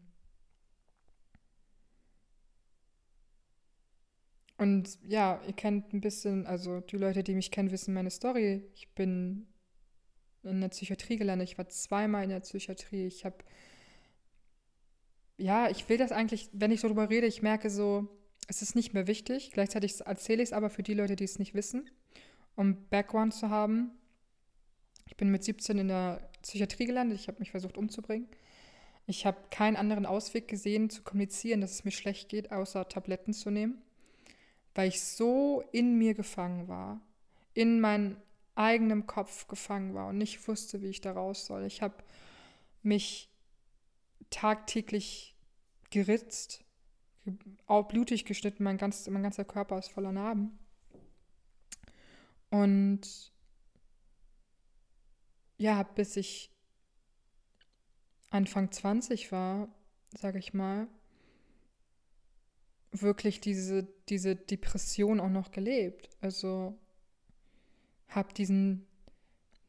Und 4.58 5.00
ja, 5.08 5.42
ihr 5.48 5.54
kennt 5.54 5.94
ein 5.94 6.02
bisschen, 6.02 6.46
also 6.46 6.82
die 6.82 6.98
Leute, 6.98 7.24
die 7.24 7.34
mich 7.34 7.50
kennen, 7.50 7.72
wissen 7.72 7.94
meine 7.94 8.12
Story. 8.12 8.62
Ich 8.76 8.90
bin 8.90 9.48
in 10.44 10.60
der 10.60 10.68
Psychiatrie 10.68 11.16
gelandet. 11.16 11.50
Ich 11.50 11.58
war 11.58 11.70
zweimal 11.70 12.26
in 12.26 12.30
der 12.30 12.42
Psychiatrie. 12.42 13.08
Ich 13.08 13.24
habe, 13.24 13.38
ja, 15.38 15.70
ich 15.70 15.88
will 15.88 15.98
das 15.98 16.12
eigentlich, 16.12 16.50
wenn 16.52 16.72
ich 16.72 16.82
so 16.82 16.90
drüber 16.90 17.10
rede, 17.10 17.26
ich 17.26 17.42
merke 17.42 17.70
so, 17.70 18.10
es 18.50 18.62
ist 18.62 18.76
nicht 18.76 18.94
mehr 18.94 19.08
wichtig. 19.08 19.52
Gleichzeitig 19.52 20.02
erzähle 20.02 20.44
ich 20.44 20.50
es 20.50 20.54
aber 20.54 20.70
für 20.70 20.84
die 20.84 20.94
Leute, 20.94 21.16
die 21.16 21.24
es 21.24 21.40
nicht 21.40 21.54
wissen, 21.54 21.90
um 22.56 22.86
Background 22.90 23.34
zu 23.34 23.50
haben. 23.50 23.92
Ich 25.06 25.16
bin 25.16 25.32
mit 25.32 25.46
17 25.46 25.78
in 25.78 25.88
der 25.88 26.29
Psychiatrie 26.41 26.86
gelandet. 26.86 27.19
Ich 27.19 27.28
habe 27.28 27.39
mich 27.39 27.52
versucht 27.52 27.78
umzubringen. 27.78 28.28
Ich 29.08 29.25
habe 29.25 29.38
keinen 29.49 29.75
anderen 29.75 30.06
Ausweg 30.06 30.47
gesehen, 30.47 30.89
zu 30.89 31.02
kommunizieren, 31.02 31.62
dass 31.62 31.71
es 31.71 31.84
mir 31.84 31.91
schlecht 31.91 32.30
geht, 32.30 32.52
außer 32.52 32.88
Tabletten 32.88 33.34
zu 33.34 33.49
nehmen, 33.49 33.82
weil 34.75 34.89
ich 34.89 35.02
so 35.02 35.63
in 35.71 35.97
mir 35.97 36.13
gefangen 36.13 36.67
war, 36.67 37.02
in 37.54 37.80
meinem 37.82 38.17
eigenen 38.54 39.08
Kopf 39.08 39.47
gefangen 39.47 39.95
war 39.95 40.10
und 40.10 40.17
nicht 40.17 40.47
wusste, 40.47 40.82
wie 40.82 40.88
ich 40.89 41.02
da 41.02 41.13
raus 41.13 41.45
soll. 41.47 41.65
Ich 41.65 41.82
habe 41.82 41.95
mich 42.84 43.30
tagtäglich 44.30 45.36
geritzt, 45.89 46.63
auch 47.65 47.88
blutig 47.88 48.25
geschnitten, 48.25 48.63
mein, 48.63 48.78
ganz, 48.78 49.08
mein 49.08 49.23
ganzer 49.23 49.45
Körper 49.45 49.80
ist 49.80 49.89
voller 49.89 50.12
Narben. 50.12 50.60
Und 52.49 53.32
ja, 55.60 55.84
bis 55.84 56.15
ich 56.17 56.50
Anfang 58.32 58.72
20 58.72 59.32
war, 59.32 59.69
sage 60.17 60.39
ich 60.39 60.54
mal, 60.56 60.88
wirklich 62.91 63.39
diese, 63.39 63.88
diese 64.08 64.36
Depression 64.36 65.19
auch 65.19 65.30
noch 65.30 65.52
gelebt. 65.52 66.10
Also 66.22 66.76
habe 68.08 68.34
diesen 68.34 68.88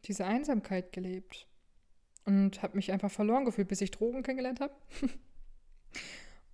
diese 0.07 0.25
Einsamkeit 0.25 0.93
gelebt 0.93 1.47
und 2.25 2.63
habe 2.63 2.77
mich 2.77 2.93
einfach 2.93 3.11
verloren 3.11 3.45
gefühlt, 3.45 3.69
bis 3.69 3.81
ich 3.81 3.91
Drogen 3.91 4.23
kennengelernt 4.23 4.61
habe. 4.61 4.75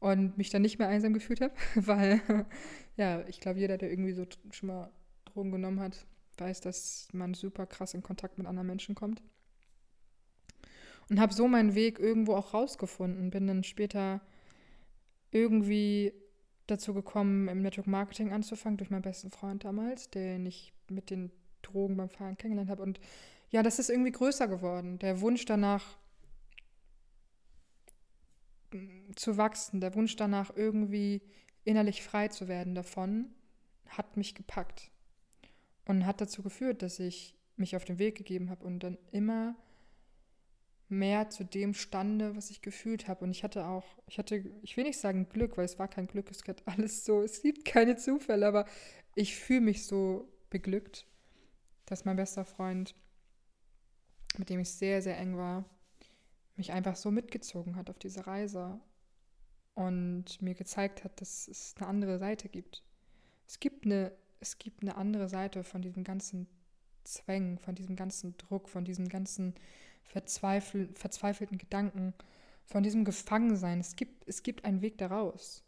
und 0.00 0.36
mich 0.36 0.50
dann 0.50 0.62
nicht 0.62 0.78
mehr 0.78 0.88
einsam 0.88 1.12
gefühlt 1.12 1.40
habe, 1.40 1.54
weil 1.74 2.20
ja, 2.96 3.26
ich 3.28 3.40
glaube, 3.40 3.60
jeder, 3.60 3.78
der 3.78 3.90
irgendwie 3.90 4.12
so 4.12 4.26
schon 4.50 4.68
mal 4.68 4.90
Drogen 5.26 5.52
genommen 5.52 5.80
hat, 5.80 6.06
weiß, 6.40 6.60
dass 6.60 7.08
man 7.12 7.34
super 7.34 7.66
krass 7.66 7.94
in 7.94 8.02
Kontakt 8.02 8.38
mit 8.38 8.46
anderen 8.46 8.66
Menschen 8.66 8.94
kommt. 8.94 9.22
Und 11.08 11.20
habe 11.20 11.32
so 11.32 11.46
meinen 11.46 11.74
Weg 11.74 11.98
irgendwo 11.98 12.34
auch 12.34 12.52
rausgefunden. 12.52 13.30
Bin 13.30 13.46
dann 13.46 13.62
später 13.62 14.20
irgendwie 15.30 16.12
dazu 16.66 16.94
gekommen, 16.94 17.48
im 17.48 17.62
Network 17.62 17.86
Marketing 17.86 18.32
anzufangen, 18.32 18.76
durch 18.76 18.90
meinen 18.90 19.02
besten 19.02 19.30
Freund 19.30 19.64
damals, 19.64 20.10
den 20.10 20.46
ich 20.46 20.72
mit 20.88 21.10
den 21.10 21.30
Drogen 21.62 21.96
beim 21.96 22.08
Fahren 22.08 22.36
kennengelernt 22.36 22.70
habe. 22.70 22.82
Und 22.82 23.00
ja, 23.50 23.62
das 23.62 23.78
ist 23.78 23.90
irgendwie 23.90 24.12
größer 24.12 24.48
geworden. 24.48 24.98
Der 24.98 25.20
Wunsch 25.20 25.44
danach, 25.44 25.96
zu 29.14 29.36
wachsen, 29.36 29.80
der 29.80 29.94
Wunsch 29.94 30.16
danach, 30.16 30.54
irgendwie 30.56 31.22
innerlich 31.64 32.02
frei 32.02 32.28
zu 32.28 32.48
werden 32.48 32.74
davon, 32.74 33.26
hat 33.86 34.16
mich 34.16 34.34
gepackt 34.34 34.90
und 35.86 36.06
hat 36.06 36.20
dazu 36.20 36.42
geführt, 36.42 36.82
dass 36.82 36.98
ich 36.98 37.34
mich 37.56 37.74
auf 37.74 37.84
den 37.84 37.98
Weg 37.98 38.16
gegeben 38.16 38.50
habe 38.50 38.64
und 38.64 38.80
dann 38.80 38.98
immer 39.10 39.56
mehr 40.88 41.30
zu 41.30 41.44
dem 41.44 41.74
stande, 41.74 42.36
was 42.36 42.50
ich 42.50 42.62
gefühlt 42.62 43.08
habe. 43.08 43.24
Und 43.24 43.30
ich 43.30 43.42
hatte 43.42 43.66
auch, 43.66 43.84
ich 44.06 44.18
hatte, 44.18 44.44
ich 44.62 44.76
will 44.76 44.84
nicht 44.84 44.98
sagen 44.98 45.28
Glück, 45.28 45.56
weil 45.56 45.64
es 45.64 45.78
war 45.78 45.88
kein 45.88 46.06
Glück, 46.06 46.30
es 46.30 46.44
geht 46.44 46.66
alles 46.66 47.04
so, 47.04 47.22
es 47.22 47.42
gibt 47.42 47.64
keine 47.64 47.96
Zufälle, 47.96 48.46
aber 48.46 48.66
ich 49.14 49.36
fühle 49.36 49.62
mich 49.62 49.86
so 49.86 50.28
beglückt, 50.50 51.06
dass 51.86 52.04
mein 52.04 52.16
bester 52.16 52.44
Freund, 52.44 52.94
mit 54.36 54.50
dem 54.50 54.60
ich 54.60 54.70
sehr, 54.70 55.02
sehr 55.02 55.18
eng 55.18 55.36
war, 55.36 55.64
mich 56.56 56.72
einfach 56.72 56.96
so 56.96 57.10
mitgezogen 57.10 57.76
hat 57.76 57.90
auf 57.90 57.98
diese 57.98 58.26
Reise 58.26 58.80
und 59.74 60.40
mir 60.40 60.54
gezeigt 60.54 61.04
hat, 61.04 61.20
dass 61.20 61.48
es 61.48 61.74
eine 61.78 61.86
andere 61.86 62.18
Seite 62.18 62.48
gibt. 62.48 62.82
Es 63.46 63.60
gibt 63.60 63.84
eine, 63.84 64.12
es 64.40 64.58
gibt 64.58 64.82
eine 64.82 64.96
andere 64.96 65.28
Seite 65.28 65.64
von 65.64 65.82
diesem 65.82 66.04
ganzen 66.04 66.46
Zwängen, 67.04 67.58
von 67.58 67.74
diesem 67.74 67.96
ganzen 67.96 68.36
Druck, 68.36 68.68
von 68.68 68.84
diesem 68.84 69.08
ganzen 69.08 69.54
verzweifel, 70.02 70.88
verzweifelten 70.94 71.58
Gedanken, 71.58 72.14
von 72.64 72.82
diesem 72.82 73.04
Gefangensein. 73.04 73.80
Es 73.80 73.96
gibt, 73.96 74.28
es 74.28 74.42
gibt 74.42 74.64
einen 74.64 74.82
Weg 74.82 74.98
daraus. 74.98 75.62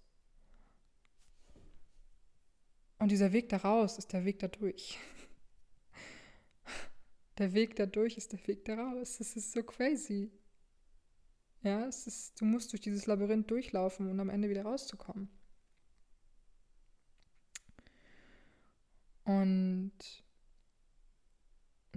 Und 2.98 3.10
dieser 3.12 3.32
Weg 3.32 3.48
daraus 3.48 3.98
ist 3.98 4.12
der 4.12 4.24
Weg 4.24 4.40
dadurch. 4.40 4.98
Der 7.38 7.52
Weg 7.52 7.76
dadurch 7.76 8.16
ist 8.16 8.32
der 8.32 8.44
Weg 8.48 8.64
daraus. 8.64 9.18
Das 9.18 9.36
ist 9.36 9.52
so 9.52 9.62
crazy. 9.62 10.32
Ja, 11.62 11.86
es 11.86 12.08
ist, 12.08 12.40
du 12.40 12.44
musst 12.44 12.72
durch 12.72 12.80
dieses 12.80 13.06
Labyrinth 13.06 13.48
durchlaufen, 13.48 14.10
um 14.10 14.18
am 14.18 14.28
Ende 14.28 14.50
wieder 14.50 14.62
rauszukommen. 14.62 15.28
Und 19.28 19.92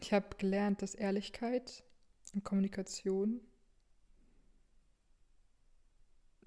ich 0.01 0.11
habe 0.11 0.35
gelernt, 0.35 0.81
dass 0.81 0.95
Ehrlichkeit 0.95 1.81
und 2.33 2.43
Kommunikation 2.43 3.39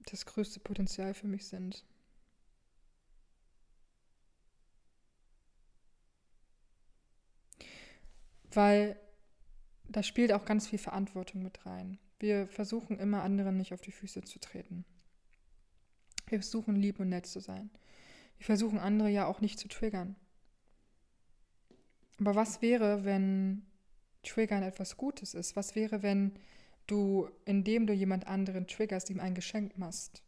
das 0.04 0.26
größte 0.26 0.60
Potenzial 0.60 1.14
für 1.14 1.26
mich 1.26 1.46
sind. 1.46 1.86
Weil 8.50 9.00
da 9.88 10.02
spielt 10.02 10.34
auch 10.34 10.44
ganz 10.44 10.66
viel 10.66 10.78
Verantwortung 10.78 11.42
mit 11.42 11.64
rein. 11.64 11.98
Wir 12.18 12.46
versuchen 12.46 12.98
immer 12.98 13.22
anderen 13.22 13.56
nicht 13.56 13.72
auf 13.72 13.80
die 13.80 13.90
Füße 13.90 14.24
zu 14.24 14.38
treten. 14.38 14.84
Wir 16.26 16.40
versuchen 16.40 16.76
lieb 16.76 17.00
und 17.00 17.08
nett 17.08 17.24
zu 17.24 17.40
sein. 17.40 17.70
Wir 18.36 18.44
versuchen 18.44 18.78
andere 18.78 19.08
ja 19.08 19.24
auch 19.24 19.40
nicht 19.40 19.58
zu 19.58 19.68
triggern. 19.68 20.16
Aber 22.20 22.34
was 22.34 22.62
wäre, 22.62 23.04
wenn 23.04 23.66
Triggern 24.22 24.62
etwas 24.62 24.96
Gutes 24.96 25.34
ist? 25.34 25.56
Was 25.56 25.74
wäre, 25.74 26.02
wenn 26.02 26.32
du, 26.86 27.28
indem 27.44 27.86
du 27.86 27.92
jemand 27.92 28.26
anderen 28.26 28.66
triggerst, 28.66 29.10
ihm 29.10 29.20
ein 29.20 29.34
Geschenk 29.34 29.78
machst? 29.78 30.22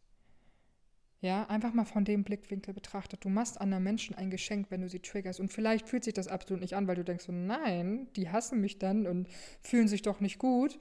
Ja, 1.19 1.45
einfach 1.47 1.73
mal 1.73 1.85
von 1.85 2.05
dem 2.05 2.23
Blickwinkel 2.23 2.73
betrachtet. 2.73 3.25
Du 3.25 3.29
machst 3.29 3.59
anderen 3.59 3.83
Menschen 3.83 4.15
ein 4.15 4.29
Geschenk, 4.29 4.67
wenn 4.69 4.81
du 4.81 4.89
sie 4.89 4.99
triggerst. 4.99 5.39
Und 5.39 5.51
vielleicht 5.51 5.87
fühlt 5.87 6.03
sich 6.03 6.13
das 6.13 6.27
absolut 6.27 6.61
nicht 6.61 6.75
an, 6.75 6.87
weil 6.87 6.95
du 6.95 7.03
denkst 7.03 7.25
so, 7.25 7.31
nein, 7.31 8.07
die 8.15 8.29
hassen 8.29 8.61
mich 8.61 8.77
dann 8.77 9.07
und 9.07 9.27
fühlen 9.61 9.87
sich 9.87 10.03
doch 10.03 10.19
nicht 10.19 10.37
gut. 10.37 10.79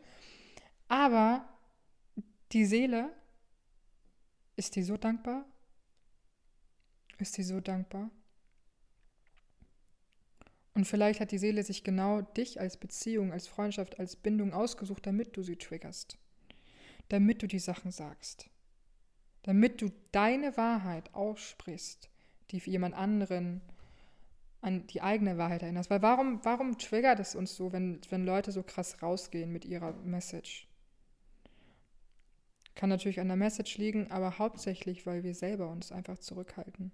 Aber 0.88 1.48
die 2.52 2.66
Seele, 2.66 3.10
ist 4.56 4.76
die 4.76 4.82
so 4.82 4.96
dankbar? 4.96 5.44
Ist 7.18 7.36
die 7.38 7.42
so 7.42 7.60
dankbar? 7.60 8.10
Und 10.76 10.84
vielleicht 10.84 11.20
hat 11.20 11.30
die 11.30 11.38
Seele 11.38 11.62
sich 11.62 11.84
genau 11.84 12.20
dich 12.20 12.60
als 12.60 12.76
Beziehung, 12.76 13.32
als 13.32 13.48
Freundschaft, 13.48 13.98
als 13.98 14.14
Bindung 14.14 14.52
ausgesucht, 14.52 15.06
damit 15.06 15.34
du 15.34 15.42
sie 15.42 15.56
triggerst. 15.56 16.18
Damit 17.08 17.42
du 17.42 17.46
die 17.46 17.60
Sachen 17.60 17.90
sagst. 17.90 18.50
Damit 19.42 19.80
du 19.80 19.90
deine 20.12 20.54
Wahrheit 20.58 21.14
aussprichst. 21.14 22.10
die 22.50 22.60
für 22.60 22.68
jemand 22.68 22.94
anderen 22.94 23.62
an 24.60 24.86
die 24.88 25.00
eigene 25.00 25.38
Wahrheit 25.38 25.62
erinnerst. 25.62 25.88
Weil 25.88 26.02
warum, 26.02 26.44
warum 26.44 26.76
triggert 26.76 27.20
es 27.20 27.34
uns 27.34 27.56
so, 27.56 27.72
wenn, 27.72 27.98
wenn 28.10 28.26
Leute 28.26 28.52
so 28.52 28.62
krass 28.62 29.02
rausgehen 29.02 29.50
mit 29.50 29.64
ihrer 29.64 29.94
Message? 30.04 30.68
Kann 32.74 32.90
natürlich 32.90 33.18
an 33.18 33.28
der 33.28 33.38
Message 33.38 33.78
liegen, 33.78 34.10
aber 34.10 34.38
hauptsächlich, 34.38 35.06
weil 35.06 35.22
wir 35.22 35.34
selber 35.34 35.70
uns 35.70 35.90
einfach 35.90 36.18
zurückhalten. 36.18 36.92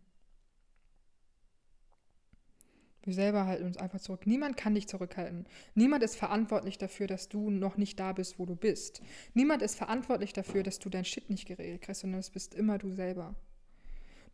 Wir 3.05 3.15
selber 3.15 3.47
halten 3.47 3.65
uns 3.65 3.77
einfach 3.77 4.01
zurück. 4.01 4.27
Niemand 4.27 4.57
kann 4.57 4.77
dich 4.77 4.87
zurückhalten. 4.87 5.47
Niemand 5.75 6.05
ist 6.05 6.15
verantwortlich 6.15 6.79
dafür, 6.79 7.09
dass 7.09 7.29
du 7.29 7.51
noch 7.51 7.77
nicht 7.77 7.99
da 7.99 8.13
bist, 8.13 8.39
wo 8.39 8.47
du 8.47 8.55
bist. 8.55 9.03
Niemand 9.35 9.61
ist 9.63 9.75
verantwortlich 9.75 10.33
dafür, 10.33 10.63
dass 10.63 10.79
du 10.79 10.89
dein 10.89 11.05
Shit 11.05 11.29
nicht 11.29 11.47
geregelt 11.47 11.83
kriegst, 11.83 12.03
sondern 12.03 12.21
es 12.21 12.31
bist 12.31 12.55
immer 12.55 12.79
du 12.79 12.93
selber. 12.93 13.35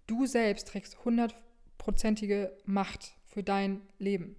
Du 0.07 0.27
selbst 0.27 0.69
trägst 0.69 1.03
hundertprozentige 1.05 2.55
Macht 2.67 3.15
für 3.25 3.43
dein 3.43 3.81
Leben. 3.99 4.37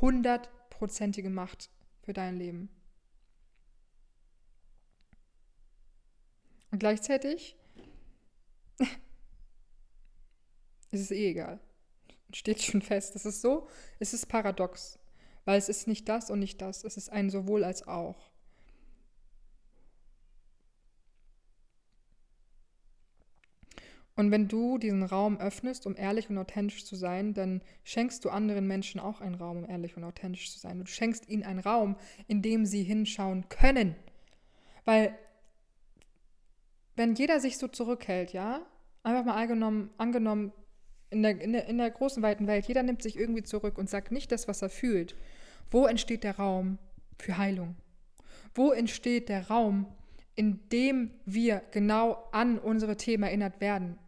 Hundertprozentige 0.00 1.28
Macht 1.28 1.68
für 2.02 2.14
dein 2.14 2.38
Leben. 2.38 2.70
Und 6.70 6.78
gleichzeitig 6.78 7.56
ist 8.78 11.00
es 11.00 11.10
eh 11.10 11.30
egal. 11.30 11.60
Steht 12.32 12.62
schon 12.62 12.82
fest. 12.82 13.16
Es 13.16 13.26
ist 13.26 13.42
so, 13.42 13.68
es 13.98 14.14
ist 14.14 14.26
paradox. 14.26 14.98
Weil 15.44 15.58
es 15.58 15.68
ist 15.68 15.88
nicht 15.88 16.08
das 16.08 16.30
und 16.30 16.38
nicht 16.38 16.60
das. 16.60 16.84
Es 16.84 16.96
ist 16.96 17.10
ein 17.10 17.30
sowohl 17.30 17.64
als 17.64 17.86
auch. 17.86 18.30
Und 24.20 24.30
wenn 24.30 24.48
du 24.48 24.76
diesen 24.76 25.02
Raum 25.02 25.40
öffnest, 25.40 25.86
um 25.86 25.96
ehrlich 25.96 26.28
und 26.28 26.36
authentisch 26.36 26.84
zu 26.84 26.94
sein, 26.94 27.32
dann 27.32 27.62
schenkst 27.84 28.22
du 28.22 28.28
anderen 28.28 28.66
Menschen 28.66 29.00
auch 29.00 29.22
einen 29.22 29.34
Raum, 29.34 29.64
um 29.64 29.70
ehrlich 29.70 29.96
und 29.96 30.04
authentisch 30.04 30.52
zu 30.52 30.58
sein. 30.58 30.78
Du 30.78 30.84
schenkst 30.84 31.26
ihnen 31.30 31.42
einen 31.42 31.60
Raum, 31.60 31.96
in 32.28 32.42
dem 32.42 32.66
sie 32.66 32.82
hinschauen 32.82 33.48
können. 33.48 33.96
Weil 34.84 35.16
wenn 36.96 37.14
jeder 37.14 37.40
sich 37.40 37.56
so 37.56 37.66
zurückhält, 37.66 38.34
ja, 38.34 38.60
einfach 39.02 39.24
mal 39.24 39.40
angenommen, 39.40 39.88
angenommen 39.96 40.52
in, 41.10 41.22
der, 41.22 41.40
in, 41.40 41.52
der, 41.52 41.66
in 41.66 41.78
der 41.78 41.90
großen, 41.90 42.22
weiten 42.22 42.46
Welt, 42.46 42.66
jeder 42.66 42.82
nimmt 42.82 43.02
sich 43.02 43.18
irgendwie 43.18 43.42
zurück 43.42 43.78
und 43.78 43.90
sagt 43.90 44.12
nicht 44.12 44.32
das, 44.32 44.48
was 44.48 44.62
er 44.62 44.70
fühlt. 44.70 45.16
Wo 45.70 45.86
entsteht 45.86 46.24
der 46.24 46.36
Raum 46.36 46.78
für 47.18 47.36
Heilung? 47.36 47.76
Wo 48.54 48.72
entsteht 48.72 49.28
der 49.28 49.48
Raum, 49.48 49.86
in 50.34 50.68
dem 50.70 51.10
wir 51.24 51.62
genau 51.70 52.28
an 52.32 52.58
unsere 52.58 52.96
Themen 52.96 53.24
erinnert 53.24 53.60
werden? 53.60 53.98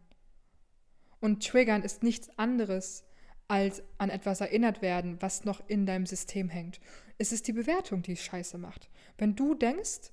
Und 1.19 1.45
Triggern 1.45 1.83
ist 1.83 2.03
nichts 2.03 2.29
anderes 2.37 3.05
als 3.47 3.83
an 3.97 4.09
etwas 4.09 4.41
erinnert 4.41 4.81
werden, 4.81 5.17
was 5.21 5.45
noch 5.45 5.61
in 5.67 5.85
deinem 5.85 6.05
System 6.05 6.49
hängt. 6.49 6.79
Es 7.17 7.31
ist 7.31 7.47
die 7.47 7.53
Bewertung, 7.53 8.01
die 8.01 8.17
Scheiße 8.17 8.57
macht. 8.57 8.89
Wenn 9.17 9.35
du 9.35 9.53
denkst, 9.53 10.11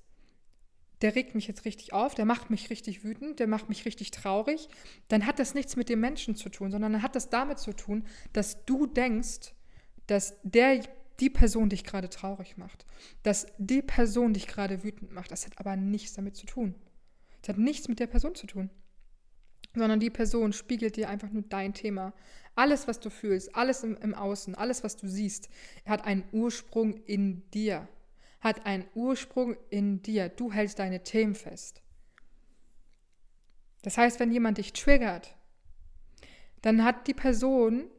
der 1.01 1.15
regt 1.15 1.35
mich 1.35 1.47
jetzt 1.47 1.65
richtig 1.65 1.93
auf, 1.93 2.13
der 2.15 2.25
macht 2.25 2.49
mich 2.49 2.69
richtig 2.69 3.03
wütend, 3.03 3.39
der 3.39 3.47
macht 3.47 3.69
mich 3.69 3.85
richtig 3.85 4.11
traurig, 4.11 4.69
dann 5.07 5.25
hat 5.25 5.39
das 5.39 5.53
nichts 5.53 5.75
mit 5.75 5.89
dem 5.89 5.99
Menschen 5.99 6.35
zu 6.35 6.49
tun, 6.49 6.71
sondern 6.71 6.93
dann 6.93 7.01
hat 7.01 7.15
das 7.15 7.29
damit 7.29 7.59
zu 7.59 7.73
tun, 7.73 8.05
dass 8.33 8.65
du 8.65 8.85
denkst, 8.85 9.53
dass 10.07 10.37
der 10.43 10.81
die 11.19 11.29
Person 11.29 11.69
dich 11.69 11.83
gerade 11.83 12.09
traurig 12.09 12.57
macht, 12.57 12.85
dass 13.23 13.47
die 13.57 13.81
Person 13.81 14.33
dich 14.33 14.47
gerade 14.47 14.83
wütend 14.83 15.11
macht. 15.11 15.31
Das 15.31 15.45
hat 15.45 15.59
aber 15.59 15.75
nichts 15.75 16.13
damit 16.13 16.35
zu 16.35 16.45
tun. 16.45 16.75
Das 17.41 17.49
hat 17.49 17.57
nichts 17.57 17.87
mit 17.87 17.99
der 17.99 18.07
Person 18.07 18.35
zu 18.35 18.47
tun, 18.47 18.69
sondern 19.75 19.99
die 19.99 20.09
Person 20.09 20.53
spiegelt 20.53 20.95
dir 20.95 21.09
einfach 21.09 21.29
nur 21.29 21.43
dein 21.43 21.73
Thema. 21.73 22.13
Alles, 22.55 22.87
was 22.87 22.99
du 22.99 23.09
fühlst, 23.09 23.55
alles 23.55 23.83
im, 23.83 23.97
im 23.97 24.13
Außen, 24.13 24.55
alles, 24.55 24.83
was 24.83 24.97
du 24.97 25.07
siehst, 25.07 25.49
hat 25.85 26.05
einen 26.05 26.23
Ursprung 26.31 26.97
in 27.05 27.49
dir 27.51 27.87
hat 28.41 28.65
einen 28.65 28.85
Ursprung 28.95 29.55
in 29.69 30.01
dir. 30.01 30.29
Du 30.29 30.51
hältst 30.51 30.79
deine 30.79 31.03
Themen 31.03 31.35
fest. 31.35 31.81
Das 33.83 33.97
heißt, 33.97 34.19
wenn 34.19 34.31
jemand 34.31 34.57
dich 34.57 34.73
triggert, 34.73 35.35
dann 36.61 36.83
hat 36.83 37.07
die 37.07 37.13
Person, 37.13 37.89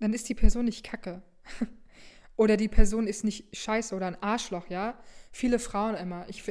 dann 0.00 0.12
ist 0.12 0.28
die 0.28 0.34
Person 0.34 0.64
nicht 0.64 0.84
kacke. 0.84 1.22
oder 2.36 2.56
die 2.56 2.68
Person 2.68 3.06
ist 3.06 3.24
nicht 3.24 3.56
scheiße 3.56 3.94
oder 3.94 4.06
ein 4.06 4.22
Arschloch, 4.22 4.68
ja. 4.68 4.98
Viele 5.30 5.58
Frauen 5.58 5.94
immer. 5.94 6.28
Ich, 6.28 6.42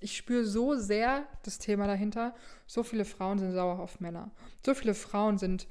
ich 0.00 0.16
spüre 0.16 0.44
so 0.44 0.76
sehr 0.76 1.26
das 1.44 1.58
Thema 1.58 1.86
dahinter. 1.86 2.34
So 2.66 2.82
viele 2.82 3.04
Frauen 3.04 3.38
sind 3.38 3.52
sauer 3.52 3.80
auf 3.80 4.00
Männer. 4.00 4.30
So 4.64 4.74
viele 4.74 4.94
Frauen 4.94 5.38
sind 5.38 5.66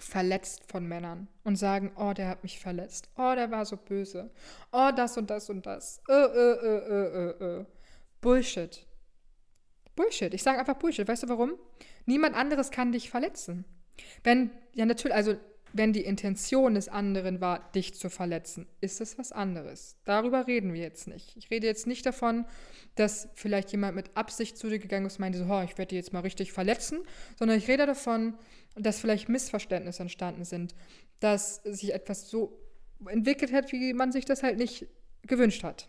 verletzt 0.00 0.64
von 0.70 0.86
Männern 0.86 1.28
und 1.44 1.56
sagen, 1.56 1.92
oh, 1.96 2.12
der 2.12 2.28
hat 2.28 2.42
mich 2.42 2.58
verletzt, 2.58 3.08
oh, 3.16 3.34
der 3.34 3.50
war 3.50 3.64
so 3.64 3.76
böse, 3.76 4.30
oh, 4.72 4.90
das 4.94 5.16
und 5.16 5.30
das 5.30 5.50
und 5.50 5.66
das, 5.66 6.00
äh, 6.08 6.12
äh, 6.12 6.52
äh, 6.66 7.34
äh. 7.38 7.60
äh. 7.60 7.64
Bullshit. 8.20 8.86
Bullshit. 9.96 10.32
Ich 10.34 10.42
sage 10.42 10.58
einfach 10.58 10.76
Bullshit. 10.76 11.06
Weißt 11.06 11.22
du 11.22 11.28
warum? 11.28 11.54
Niemand 12.06 12.34
anderes 12.34 12.70
kann 12.70 12.92
dich 12.92 13.10
verletzen. 13.10 13.64
Wenn, 14.24 14.50
ja 14.74 14.86
natürlich, 14.86 15.14
also 15.14 15.36
wenn 15.72 15.92
die 15.92 16.04
Intention 16.04 16.74
des 16.74 16.88
anderen 16.88 17.40
war, 17.40 17.70
dich 17.72 17.94
zu 17.94 18.10
verletzen, 18.10 18.66
ist 18.80 19.00
es 19.00 19.18
was 19.18 19.32
anderes. 19.32 19.96
Darüber 20.04 20.46
reden 20.46 20.72
wir 20.72 20.80
jetzt 20.80 21.06
nicht. 21.06 21.36
Ich 21.36 21.50
rede 21.50 21.66
jetzt 21.66 21.86
nicht 21.86 22.04
davon, 22.06 22.44
dass 22.94 23.28
vielleicht 23.34 23.70
jemand 23.72 23.94
mit 23.94 24.16
Absicht 24.16 24.56
zu 24.56 24.68
dir 24.68 24.78
gegangen 24.78 25.06
ist 25.06 25.14
und 25.14 25.20
meinte 25.20 25.38
so, 25.38 25.44
ich 25.62 25.78
werde 25.78 25.90
dich 25.90 25.96
jetzt 25.96 26.12
mal 26.12 26.20
richtig 26.20 26.52
verletzen, 26.52 27.00
sondern 27.38 27.58
ich 27.58 27.68
rede 27.68 27.86
davon, 27.86 28.34
dass 28.74 29.00
vielleicht 29.00 29.28
Missverständnisse 29.28 30.02
entstanden 30.02 30.44
sind, 30.44 30.74
dass 31.20 31.56
sich 31.64 31.94
etwas 31.94 32.28
so 32.28 32.58
entwickelt 33.06 33.52
hat, 33.52 33.72
wie 33.72 33.92
man 33.92 34.12
sich 34.12 34.24
das 34.24 34.42
halt 34.42 34.58
nicht 34.58 34.86
gewünscht 35.22 35.64
hat. 35.64 35.88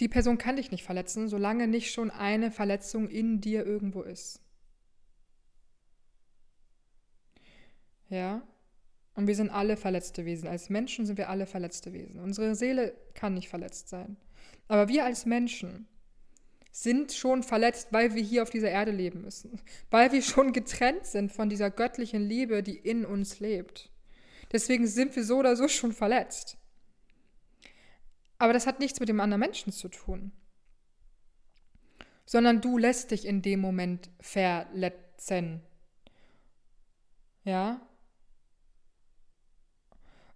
Die 0.00 0.08
Person 0.08 0.38
kann 0.38 0.56
dich 0.56 0.70
nicht 0.70 0.84
verletzen, 0.84 1.28
solange 1.28 1.68
nicht 1.68 1.92
schon 1.92 2.10
eine 2.10 2.50
Verletzung 2.50 3.08
in 3.08 3.40
dir 3.40 3.66
irgendwo 3.66 4.02
ist. 4.02 4.40
Ja? 8.10 8.42
Und 9.14 9.26
wir 9.26 9.34
sind 9.34 9.50
alle 9.50 9.76
verletzte 9.76 10.24
Wesen. 10.24 10.48
Als 10.48 10.68
Menschen 10.68 11.06
sind 11.06 11.18
wir 11.18 11.30
alle 11.30 11.46
verletzte 11.46 11.92
Wesen. 11.92 12.20
Unsere 12.20 12.54
Seele 12.54 12.94
kann 13.14 13.34
nicht 13.34 13.48
verletzt 13.48 13.88
sein. 13.88 14.16
Aber 14.68 14.88
wir 14.88 15.04
als 15.04 15.26
Menschen 15.26 15.88
sind 16.72 17.12
schon 17.12 17.42
verletzt, 17.42 17.88
weil 17.90 18.14
wir 18.14 18.22
hier 18.22 18.42
auf 18.42 18.50
dieser 18.50 18.70
Erde 18.70 18.92
leben 18.92 19.22
müssen. 19.22 19.60
Weil 19.90 20.12
wir 20.12 20.22
schon 20.22 20.52
getrennt 20.52 21.06
sind 21.06 21.32
von 21.32 21.48
dieser 21.48 21.70
göttlichen 21.70 22.22
Liebe, 22.22 22.62
die 22.62 22.76
in 22.76 23.04
uns 23.04 23.40
lebt. 23.40 23.90
Deswegen 24.52 24.86
sind 24.86 25.14
wir 25.16 25.24
so 25.24 25.38
oder 25.38 25.56
so 25.56 25.68
schon 25.68 25.92
verletzt. 25.92 26.56
Aber 28.38 28.52
das 28.52 28.66
hat 28.66 28.80
nichts 28.80 29.00
mit 29.00 29.08
dem 29.08 29.20
anderen 29.20 29.40
Menschen 29.40 29.72
zu 29.72 29.88
tun. 29.88 30.32
Sondern 32.24 32.60
du 32.60 32.78
lässt 32.78 33.10
dich 33.10 33.26
in 33.26 33.42
dem 33.42 33.60
Moment 33.60 34.10
verletzen. 34.20 35.62
Ja? 37.44 37.86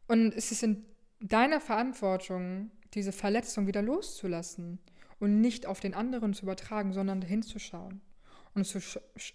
Und 0.07 0.35
es 0.35 0.53
ist 0.53 0.63
in 0.63 0.85
deiner 1.21 1.61
Verantwortung, 1.61 2.71
diese 2.95 3.13
Verletzung 3.13 3.67
wieder 3.67 3.83
loszulassen 3.83 4.79
und 5.19 5.41
nicht 5.41 5.67
auf 5.67 5.81
den 5.81 5.95
anderen 5.95 6.35
zu 6.35 6.45
übertragen, 6.45 6.93
sondern 6.93 7.23
hinzuschauen 7.23 8.01
und 8.55 8.65
zu 8.65 8.81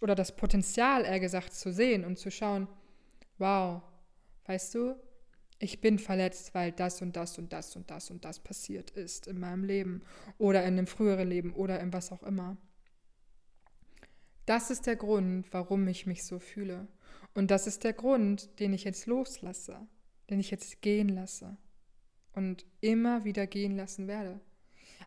oder 0.02 0.16
das 0.16 0.36
Potenzial, 0.36 1.04
eher 1.04 1.20
gesagt, 1.20 1.54
zu 1.54 1.74
sehen 1.74 2.06
und 2.06 2.18
zu 2.18 2.32
schauen, 2.32 2.68
wow, 3.38 3.82
weißt 4.46 4.76
du, 4.76 4.96
ich 5.60 5.82
bin 5.82 6.00
verletzt, 6.00 6.54
weil 6.56 6.72
das 6.72 7.02
und 7.02 7.16
das 7.16 7.38
und 7.38 7.52
das 7.52 7.76
und 7.76 7.92
das 7.92 8.12
und 8.12 8.24
das 8.24 8.40
passiert 8.40 8.92
ist 8.92 9.28
in 9.28 9.40
meinem 9.40 9.66
Leben 9.66 10.04
oder 10.38 10.62
in 10.62 10.78
einem 10.78 10.88
früheren 10.88 11.28
Leben 11.28 11.54
oder 11.54 11.80
in 11.82 11.92
was 11.92 12.12
auch 12.14 12.24
immer. 12.24 12.58
Das 14.46 14.72
ist 14.72 14.88
der 14.88 14.96
Grund, 14.96 15.52
warum 15.52 15.88
ich 15.88 16.06
mich 16.06 16.24
so 16.24 16.40
fühle. 16.40 16.88
Und 17.36 17.52
das 17.52 17.68
ist 17.68 17.84
der 17.84 17.94
Grund, 17.94 18.60
den 18.60 18.74
ich 18.74 18.84
jetzt 18.84 19.06
loslasse 19.06 19.86
den 20.30 20.40
ich 20.40 20.52
jetzt 20.52 20.82
gehen 20.82 21.10
lasse 21.10 21.58
und 22.34 22.66
immer 22.82 23.24
wieder 23.24 23.48
gehen 23.48 23.76
lassen 23.76 24.08
werde. 24.08 24.40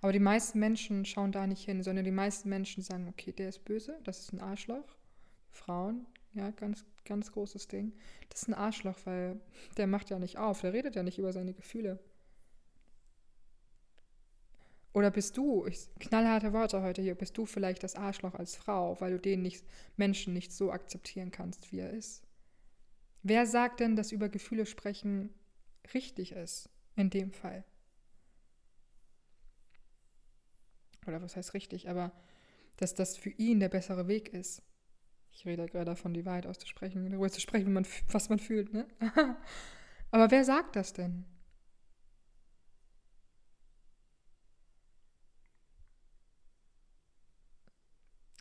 Aber 0.00 0.12
die 0.12 0.18
meisten 0.18 0.58
Menschen 0.58 1.04
schauen 1.04 1.32
da 1.32 1.46
nicht 1.46 1.64
hin, 1.64 1.82
sondern 1.82 2.04
die 2.04 2.10
meisten 2.10 2.48
Menschen 2.48 2.82
sagen, 2.82 3.08
okay, 3.08 3.32
der 3.32 3.48
ist 3.48 3.64
böse, 3.64 3.98
das 4.04 4.20
ist 4.20 4.32
ein 4.32 4.40
Arschloch. 4.40 4.96
Frauen, 5.50 6.06
ja, 6.34 6.50
ganz, 6.50 6.84
ganz 7.04 7.30
großes 7.30 7.68
Ding. 7.68 7.92
Das 8.30 8.42
ist 8.42 8.48
ein 8.48 8.54
Arschloch, 8.54 8.98
weil 9.04 9.40
der 9.76 9.86
macht 9.86 10.10
ja 10.10 10.18
nicht 10.18 10.38
auf, 10.38 10.60
der 10.60 10.72
redet 10.72 10.96
ja 10.96 11.02
nicht 11.02 11.18
über 11.18 11.32
seine 11.32 11.52
Gefühle. 11.52 11.98
Oder 14.94 15.10
bist 15.10 15.36
du, 15.36 15.66
ich, 15.66 15.88
knallharte 16.00 16.52
Worte 16.52 16.82
heute 16.82 17.00
hier, 17.00 17.14
bist 17.14 17.38
du 17.38 17.46
vielleicht 17.46 17.82
das 17.82 17.96
Arschloch 17.96 18.34
als 18.34 18.56
Frau, 18.56 19.00
weil 19.00 19.12
du 19.12 19.18
den 19.18 19.42
nicht, 19.42 19.64
Menschen 19.96 20.34
nicht 20.34 20.52
so 20.52 20.70
akzeptieren 20.70 21.30
kannst, 21.30 21.72
wie 21.72 21.78
er 21.78 21.90
ist? 21.90 22.22
Wer 23.22 23.46
sagt 23.46 23.80
denn, 23.80 23.96
dass 23.96 24.12
über 24.12 24.28
Gefühle 24.28 24.66
sprechen 24.66 25.30
richtig 25.94 26.32
ist 26.32 26.68
in 26.96 27.10
dem 27.10 27.32
Fall? 27.32 27.64
Oder 31.06 31.22
was 31.22 31.36
heißt 31.36 31.54
richtig, 31.54 31.88
aber 31.88 32.12
dass 32.76 32.94
das 32.94 33.16
für 33.16 33.30
ihn 33.30 33.60
der 33.60 33.68
bessere 33.68 34.08
Weg 34.08 34.32
ist. 34.32 34.62
Ich 35.30 35.46
rede 35.46 35.66
gerade 35.66 35.86
davon, 35.86 36.14
die 36.14 36.24
Wahrheit 36.26 36.46
auszusprechen, 36.46 37.10
darüber 37.10 37.30
zu 37.30 37.40
sprechen, 37.40 37.72
man, 37.72 37.86
was 38.08 38.28
man 38.28 38.38
fühlt. 38.38 38.72
Ne? 38.72 38.86
Aber 40.10 40.30
wer 40.30 40.44
sagt 40.44 40.76
das 40.76 40.92
denn? 40.92 41.24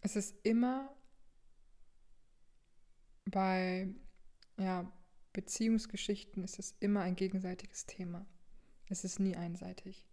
Es 0.02 0.16
ist 0.16 0.36
immer 0.44 0.94
bei 3.26 3.88
ja, 4.62 4.92
Beziehungsgeschichten 5.34 6.44
ist 6.44 6.60
es 6.60 6.76
immer 6.80 7.02
ein 7.02 7.16
gegenseitiges 7.16 7.86
Thema. 7.86 8.26
Es 8.88 9.04
ist 9.04 9.20
nie 9.20 9.36
einseitig. 9.36 10.06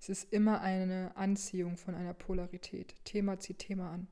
Es 0.00 0.08
ist 0.08 0.32
immer 0.32 0.60
eine 0.60 1.16
Anziehung 1.16 1.76
von 1.76 1.94
einer 1.94 2.14
Polarität. 2.14 2.94
Thema 3.04 3.38
zieht 3.38 3.60
Thema 3.60 3.92
an. 3.92 4.08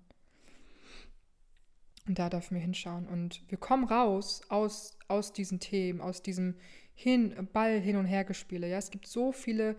Und 2.07 2.19
da 2.19 2.31
dürfen 2.31 2.55
wir 2.55 2.63
hinschauen. 2.63 3.07
Und 3.07 3.43
wir 3.51 3.59
kommen 3.59 3.85
raus 3.85 4.43
aus, 4.49 4.97
aus 5.09 5.33
diesen 5.33 5.61
Themen, 5.61 6.01
aus 6.01 6.23
diesem 6.23 6.57
hin, 6.95 7.49
Ball 7.53 7.81
hin 7.81 7.97
und 7.97 8.07
her 8.07 8.25
gespiele. 8.25 8.69
Ja, 8.69 8.79
es 8.79 8.91
gibt 8.91 9.07
so 9.07 9.33
viele 9.33 9.77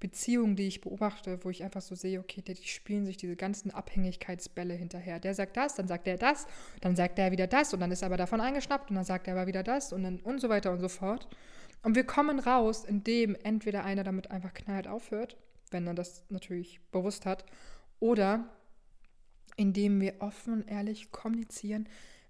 Beziehungen, 0.00 0.56
die 0.56 0.66
ich 0.66 0.80
beobachte, 0.80 1.38
wo 1.44 1.50
ich 1.50 1.62
einfach 1.62 1.82
so 1.82 1.94
sehe, 1.94 2.18
okay, 2.18 2.40
die, 2.40 2.56
spielen 2.56 3.04
sich 3.04 3.18
diese 3.18 3.36
ganzen 3.36 3.70
Abhängigkeitsbälle 3.70 4.74
hinterher. 4.74 5.20
Der 5.20 5.34
sagt 5.34 5.56
das, 5.56 5.74
dann 5.74 5.86
sagt 5.86 6.08
er 6.08 6.16
das, 6.16 6.46
dann 6.80 6.96
sagt 6.96 7.18
er 7.18 7.30
wieder 7.30 7.46
das 7.46 7.74
und 7.74 7.80
dann 7.80 7.92
ist 7.92 8.02
er 8.02 8.06
aber 8.06 8.16
davon 8.16 8.40
eingeschnappt 8.40 8.90
und 8.90 8.96
dann 8.96 9.04
sagt 9.04 9.28
er 9.28 9.34
aber 9.34 9.46
wieder 9.46 9.62
das 9.62 9.92
und 9.92 10.02
dann 10.02 10.18
und 10.20 10.40
so 10.40 10.48
weiter 10.48 10.72
und 10.72 10.80
so 10.80 10.88
fort. 10.88 11.28
Und 11.82 11.94
wir 11.94 12.04
kommen 12.04 12.40
raus, 12.40 12.84
indem 12.84 13.36
entweder 13.42 13.84
einer 13.84 14.02
damit 14.02 14.30
einfach 14.30 14.54
knallt 14.54 14.88
aufhört, 14.88 15.36
wenn 15.70 15.86
er 15.86 15.94
das 15.94 16.24
natürlich 16.30 16.80
bewusst 16.90 17.26
hat, 17.26 17.44
oder 18.00 18.48
indem 19.56 20.00
wir 20.00 20.14
offen 20.20 20.54
und 20.54 20.68
ehrlich 20.68 21.12
kommunizieren, 21.12 21.88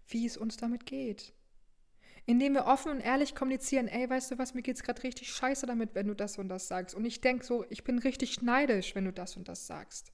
wie 0.08 0.26
es 0.26 0.36
uns 0.36 0.56
damit 0.56 0.86
geht 0.86 1.32
indem 2.30 2.54
wir 2.54 2.66
offen 2.66 2.92
und 2.92 3.00
ehrlich 3.00 3.34
kommunizieren, 3.34 3.88
ey, 3.88 4.08
weißt 4.08 4.30
du 4.30 4.38
was, 4.38 4.54
mir 4.54 4.62
geht's 4.62 4.84
gerade 4.84 5.02
richtig 5.02 5.32
scheiße 5.32 5.66
damit, 5.66 5.94
wenn 5.94 6.06
du 6.06 6.14
das 6.14 6.38
und 6.38 6.48
das 6.48 6.68
sagst. 6.68 6.94
Und 6.94 7.04
ich 7.04 7.20
denke 7.20 7.44
so, 7.44 7.64
ich 7.70 7.82
bin 7.82 7.98
richtig 7.98 8.40
neidisch, 8.40 8.94
wenn 8.94 9.04
du 9.04 9.12
das 9.12 9.36
und 9.36 9.48
das 9.48 9.66
sagst. 9.66 10.12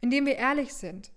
Indem 0.00 0.26
wir 0.26 0.34
ehrlich 0.34 0.74
sind, 0.74 1.12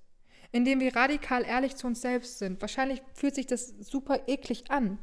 indem 0.51 0.79
wir 0.79 0.95
radikal 0.95 1.43
ehrlich 1.43 1.75
zu 1.75 1.87
uns 1.87 2.01
selbst 2.01 2.37
sind. 2.37 2.61
Wahrscheinlich 2.61 3.01
fühlt 3.13 3.33
sich 3.33 3.47
das 3.47 3.67
super 3.79 4.27
eklig 4.27 4.69
an. 4.69 4.99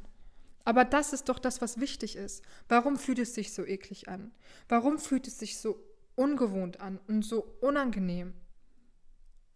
Aber 0.65 0.85
das 0.85 1.13
ist 1.13 1.29
doch 1.29 1.41
das, 1.41 1.61
was 1.61 1.81
wichtig 1.81 2.15
ist. 2.15 2.45
Warum 2.69 2.97
fühlt 2.97 3.19
es 3.19 3.35
sich 3.35 3.53
so 3.53 3.65
eklig 3.65 4.09
an? 4.09 4.31
Warum 4.69 4.99
fühlt 4.99 5.27
es 5.27 5.39
sich 5.41 5.59
so 5.59 5.83
ungewohnt 6.15 6.81
an 6.81 7.01
und 7.09 7.23
so 7.25 7.43
unangenehm? 7.61 8.35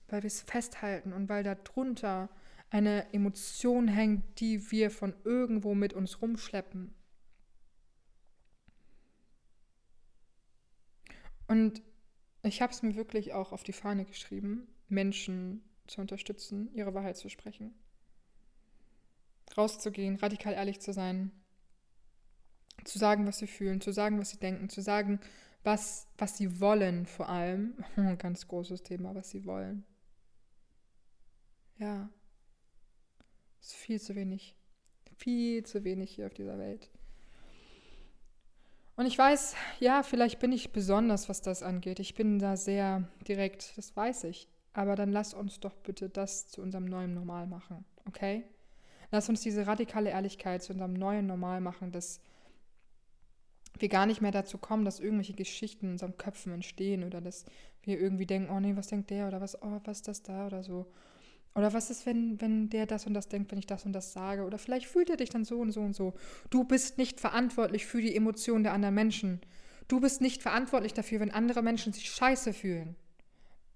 Weil 0.09 0.25
wir 0.25 0.29
es 0.29 0.43
festhalten 0.43 1.13
und 1.13 1.29
weil 1.29 1.45
da 1.45 1.55
drunter 1.55 2.31
eine 2.71 3.13
Emotion 3.13 3.89
hängt, 3.89 4.41
die 4.41 4.71
wir 4.71 4.91
von 4.91 5.15
irgendwo 5.25 5.75
mit 5.75 5.93
uns 5.93 6.21
rumschleppen. 6.21 6.95
Und 11.47 11.83
ich 12.43 12.61
habe 12.61 12.73
es 12.73 12.83
mir 12.83 12.97
wirklich 12.97 13.33
auch 13.33 13.53
auf 13.53 13.63
die 13.63 13.73
Fahne 13.73 14.05
geschrieben, 14.05 14.67
Menschen 14.89 15.63
zu 15.87 16.01
unterstützen, 16.01 16.71
ihre 16.75 16.95
Wahrheit 16.95 17.17
zu 17.17 17.29
sprechen. 17.29 17.75
Rauszugehen, 19.57 20.17
radikal 20.17 20.55
ehrlich 20.55 20.81
zu 20.81 20.93
sein, 20.93 21.31
zu 22.85 22.99
sagen, 22.99 23.27
was 23.27 23.39
sie 23.39 23.47
fühlen, 23.47 23.81
zu 23.81 23.93
sagen, 23.93 24.19
was 24.19 24.31
sie 24.31 24.39
denken, 24.39 24.69
zu 24.69 24.83
sagen, 24.83 25.21
was, 25.63 26.09
was 26.19 26.37
sie 26.37 26.61
wollen 26.61 27.07
vor 27.07 27.29
allem. 27.29 27.75
Ganz 28.19 28.47
großes 28.49 28.83
Thema, 28.83 29.15
was 29.15 29.31
sie 29.31 29.45
wollen. 29.45 29.85
Ja, 31.79 32.09
ist 33.67 33.75
viel 33.75 34.01
zu 34.01 34.15
wenig. 34.15 34.55
Viel 35.17 35.65
zu 35.65 35.85
wenig 35.85 36.13
hier 36.15 36.27
auf 36.27 36.35
dieser 36.35 36.59
Welt. 36.59 36.91
Und 38.97 39.07
ich 39.07 39.19
weiß, 39.19 39.55
ja, 39.81 40.03
vielleicht 40.03 40.39
bin 40.39 40.53
ich 40.53 40.73
besonders, 40.73 41.29
was 41.29 41.43
das 41.43 41.63
angeht. 41.63 42.01
Ich 42.01 42.15
bin 42.15 42.39
da 42.39 42.57
sehr 42.57 43.09
direkt, 43.29 43.77
das 43.77 43.95
weiß 43.95 44.25
ich. 44.25 44.49
Aber 44.73 44.95
dann 44.95 45.11
lass 45.11 45.35
uns 45.35 45.61
doch 45.61 45.75
bitte 45.75 46.09
das 46.09 46.49
zu 46.49 46.63
unserem 46.63 46.85
neuen 46.85 47.15
Normal 47.15 47.47
machen, 47.47 47.85
okay? 48.07 48.45
Lass 49.11 49.29
uns 49.29 49.41
diese 49.41 49.67
radikale 49.67 50.11
Ehrlichkeit 50.11 50.63
zu 50.63 50.73
unserem 50.73 50.93
neuen 50.93 51.27
Normal 51.27 51.61
machen, 51.61 51.93
dass 51.93 52.21
wir 53.79 53.89
gar 53.89 54.07
nicht 54.07 54.21
mehr 54.21 54.33
dazu 54.33 54.59
kommen, 54.59 54.85
dass 54.85 55.01
irgendwelche 55.01 55.35
Geschichten 55.35 55.87
in 55.87 55.93
unseren 55.93 56.17
Köpfen 56.17 56.53
entstehen 56.53 57.05
oder 57.05 57.21
dass 57.21 57.45
wir 57.83 57.99
irgendwie 57.99 58.27
denken, 58.27 58.51
oh 58.51 58.61
nee, 58.61 58.77
was 58.77 58.89
denkt 58.89 59.11
der 59.11 59.29
oder 59.29 59.41
was, 59.41 59.61
oh, 59.63 59.81
was 59.85 59.99
ist 59.99 60.09
das 60.09 60.23
da 60.23 60.47
oder 60.47 60.63
so. 60.63 60.87
Oder 61.57 61.73
was 61.73 61.89
ist, 61.89 62.05
wenn, 62.05 62.39
wenn 62.43 62.69
der 62.69 62.85
das 62.85 63.07
und 63.07 63.15
das 63.15 63.29
denkt, 63.29 63.51
wenn 63.51 63.59
ich 63.59 63.67
das 63.67 63.87
und 63.87 63.95
das 63.95 64.13
sage? 64.13 64.45
Oder 64.45 64.59
vielleicht 64.59 64.87
fühlt 64.87 65.09
er 65.09 65.17
dich 65.17 65.31
dann 65.31 65.47
so 65.47 65.59
und 65.59 65.73
so 65.73 65.81
und 65.81 65.95
so. 65.95 66.13
Du 66.51 66.65
bist 66.65 66.99
nicht 66.99 67.19
verantwortlich 67.19 67.87
für 67.87 68.03
die 68.03 68.15
Emotionen 68.15 68.63
der 68.63 68.75
anderen 68.75 68.95
Menschen. 68.95 69.41
Du 69.89 69.99
bist 69.99 70.21
nicht 70.21 70.43
verantwortlich 70.43 70.93
dafür, 70.93 71.19
wenn 71.21 71.31
andere 71.31 71.63
Menschen 71.63 71.95
sich 71.95 72.11
scheiße 72.11 72.53
fühlen. 72.53 72.95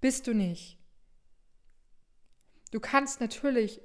Bist 0.03 0.27
du 0.27 0.35
nicht. 0.35 0.77
Du 2.71 2.81
kannst 2.81 3.23
natürlich 3.23 3.81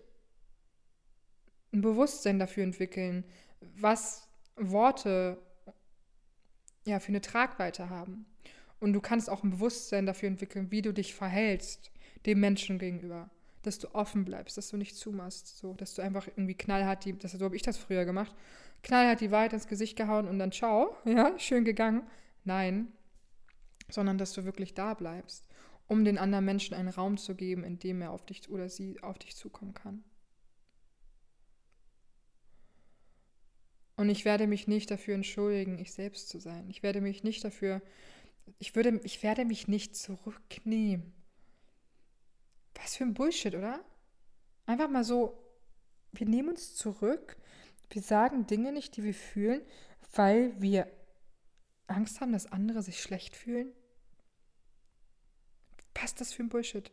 ein 1.71 1.79
Bewusstsein 1.79 2.37
dafür 2.37 2.65
entwickeln, 2.65 3.23
was 3.61 4.27
Worte 4.57 5.41
ja 6.83 6.99
für 6.99 7.09
eine 7.09 7.21
Tragweite 7.21 7.89
haben. 7.89 8.25
Und 8.81 8.91
du 8.91 8.99
kannst 8.99 9.29
auch 9.29 9.45
ein 9.45 9.51
Bewusstsein 9.51 10.05
dafür 10.05 10.27
entwickeln, 10.27 10.69
wie 10.69 10.81
du 10.81 10.93
dich 10.93 11.15
verhältst 11.15 11.91
dem 12.25 12.41
Menschen 12.41 12.77
gegenüber 12.77 13.29
dass 13.65 13.79
du 13.79 13.93
offen 13.93 14.25
bleibst, 14.25 14.57
dass 14.57 14.69
du 14.69 14.77
nicht 14.77 14.95
zumachst, 14.95 15.57
so, 15.57 15.73
dass 15.73 15.93
du 15.93 16.01
einfach 16.01 16.27
irgendwie 16.27 16.55
knallhart 16.55 17.05
die, 17.05 17.17
das, 17.17 17.31
so 17.31 17.45
habe 17.45 17.55
ich 17.55 17.61
das 17.61 17.77
früher 17.77 18.05
gemacht, 18.05 18.35
knallhart 18.83 19.21
die 19.21 19.31
Wahrheit 19.31 19.53
ins 19.53 19.67
Gesicht 19.67 19.97
gehauen 19.97 20.27
und 20.27 20.39
dann 20.39 20.51
ciao, 20.51 20.95
ja, 21.05 21.37
schön 21.39 21.65
gegangen. 21.65 22.03
Nein, 22.43 22.91
sondern 23.89 24.17
dass 24.17 24.33
du 24.33 24.45
wirklich 24.45 24.73
da 24.73 24.93
bleibst, 24.93 25.47
um 25.87 26.05
den 26.05 26.17
anderen 26.17 26.45
Menschen 26.45 26.75
einen 26.75 26.89
Raum 26.89 27.17
zu 27.17 27.35
geben, 27.35 27.63
in 27.63 27.79
dem 27.79 28.01
er 28.01 28.11
auf 28.11 28.25
dich 28.25 28.49
oder 28.49 28.69
sie 28.69 29.01
auf 29.01 29.17
dich 29.17 29.35
zukommen 29.35 29.73
kann. 29.73 30.03
Und 33.97 34.09
ich 34.09 34.25
werde 34.25 34.45
mich 34.45 34.67
nicht 34.67 34.91
dafür 34.91 35.15
entschuldigen, 35.15 35.79
ich 35.79 35.93
selbst 35.93 36.27
zu 36.29 36.39
sein. 36.39 36.69
Ich 36.69 36.83
werde 36.83 36.99
mich 36.99 37.23
nicht 37.23 37.43
dafür, 37.43 37.81
ich 38.59 38.75
würde, 38.75 38.99
ich 39.03 39.23
werde 39.23 39.45
mich 39.45 39.67
nicht 39.67 39.95
zurücknehmen 39.95 41.14
was 42.75 42.95
für 42.95 43.03
ein 43.03 43.13
Bullshit, 43.13 43.55
oder? 43.55 43.83
Einfach 44.65 44.89
mal 44.89 45.03
so, 45.03 45.41
wir 46.11 46.27
nehmen 46.27 46.49
uns 46.49 46.75
zurück, 46.75 47.37
wir 47.89 48.01
sagen 48.01 48.47
Dinge 48.47 48.71
nicht, 48.71 48.97
die 48.97 49.03
wir 49.03 49.13
fühlen, 49.13 49.61
weil 50.13 50.59
wir 50.61 50.91
Angst 51.87 52.21
haben, 52.21 52.33
dass 52.33 52.51
andere 52.51 52.81
sich 52.81 53.01
schlecht 53.01 53.35
fühlen. 53.35 53.71
Was 55.93 56.11
ist 56.11 56.21
das 56.21 56.33
für 56.33 56.43
ein 56.43 56.49
Bullshit? 56.49 56.91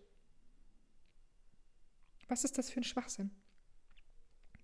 Was 2.29 2.45
ist 2.45 2.59
das 2.59 2.71
für 2.71 2.81
ein 2.81 2.85
Schwachsinn? 2.85 3.31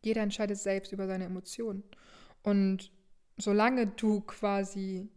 Jeder 0.03 0.23
entscheidet 0.23 0.59
selbst 0.59 0.93
über 0.93 1.07
seine 1.07 1.25
Emotionen. 1.25 1.83
Und 2.43 2.93
solange 3.37 3.87
du 3.87 4.21
quasi 4.21 5.11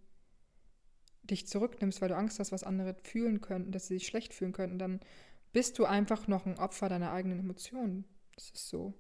dich 1.24 1.48
zurücknimmst, 1.48 2.02
weil 2.02 2.10
du 2.10 2.18
Angst 2.18 2.40
hast, 2.40 2.52
was 2.52 2.64
andere 2.64 2.96
fühlen 3.04 3.42
könnten, 3.42 3.72
dass 3.72 3.88
sie 3.88 3.96
sich 3.96 4.08
schlecht 4.08 4.34
fühlen 4.34 4.54
könnten, 4.54 4.80
dann 4.80 5.00
bist 5.52 5.80
du 5.80 5.86
einfach 5.86 6.28
noch 6.28 6.46
ein 6.46 6.58
Opfer 6.58 6.90
deiner 6.90 7.12
eigenen 7.12 7.40
Emotionen. 7.40 8.06
Das 8.36 8.50
ist 8.52 8.70
so. 8.70 8.94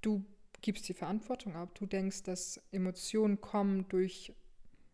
Du 0.00 0.24
gibst 0.60 0.88
die 0.88 0.94
Verantwortung 0.94 1.56
ab. 1.56 1.74
Du 1.74 1.86
denkst, 1.86 2.22
dass 2.24 2.60
Emotionen 2.72 3.40
kommen 3.40 3.88
durch, 3.88 4.32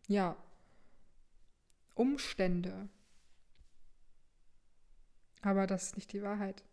ja, 0.07 0.35
Umstände. 1.95 2.89
Aber 5.41 5.67
das 5.67 5.87
ist 5.87 5.95
nicht 5.95 6.13
die 6.13 6.21
Wahrheit. 6.21 6.63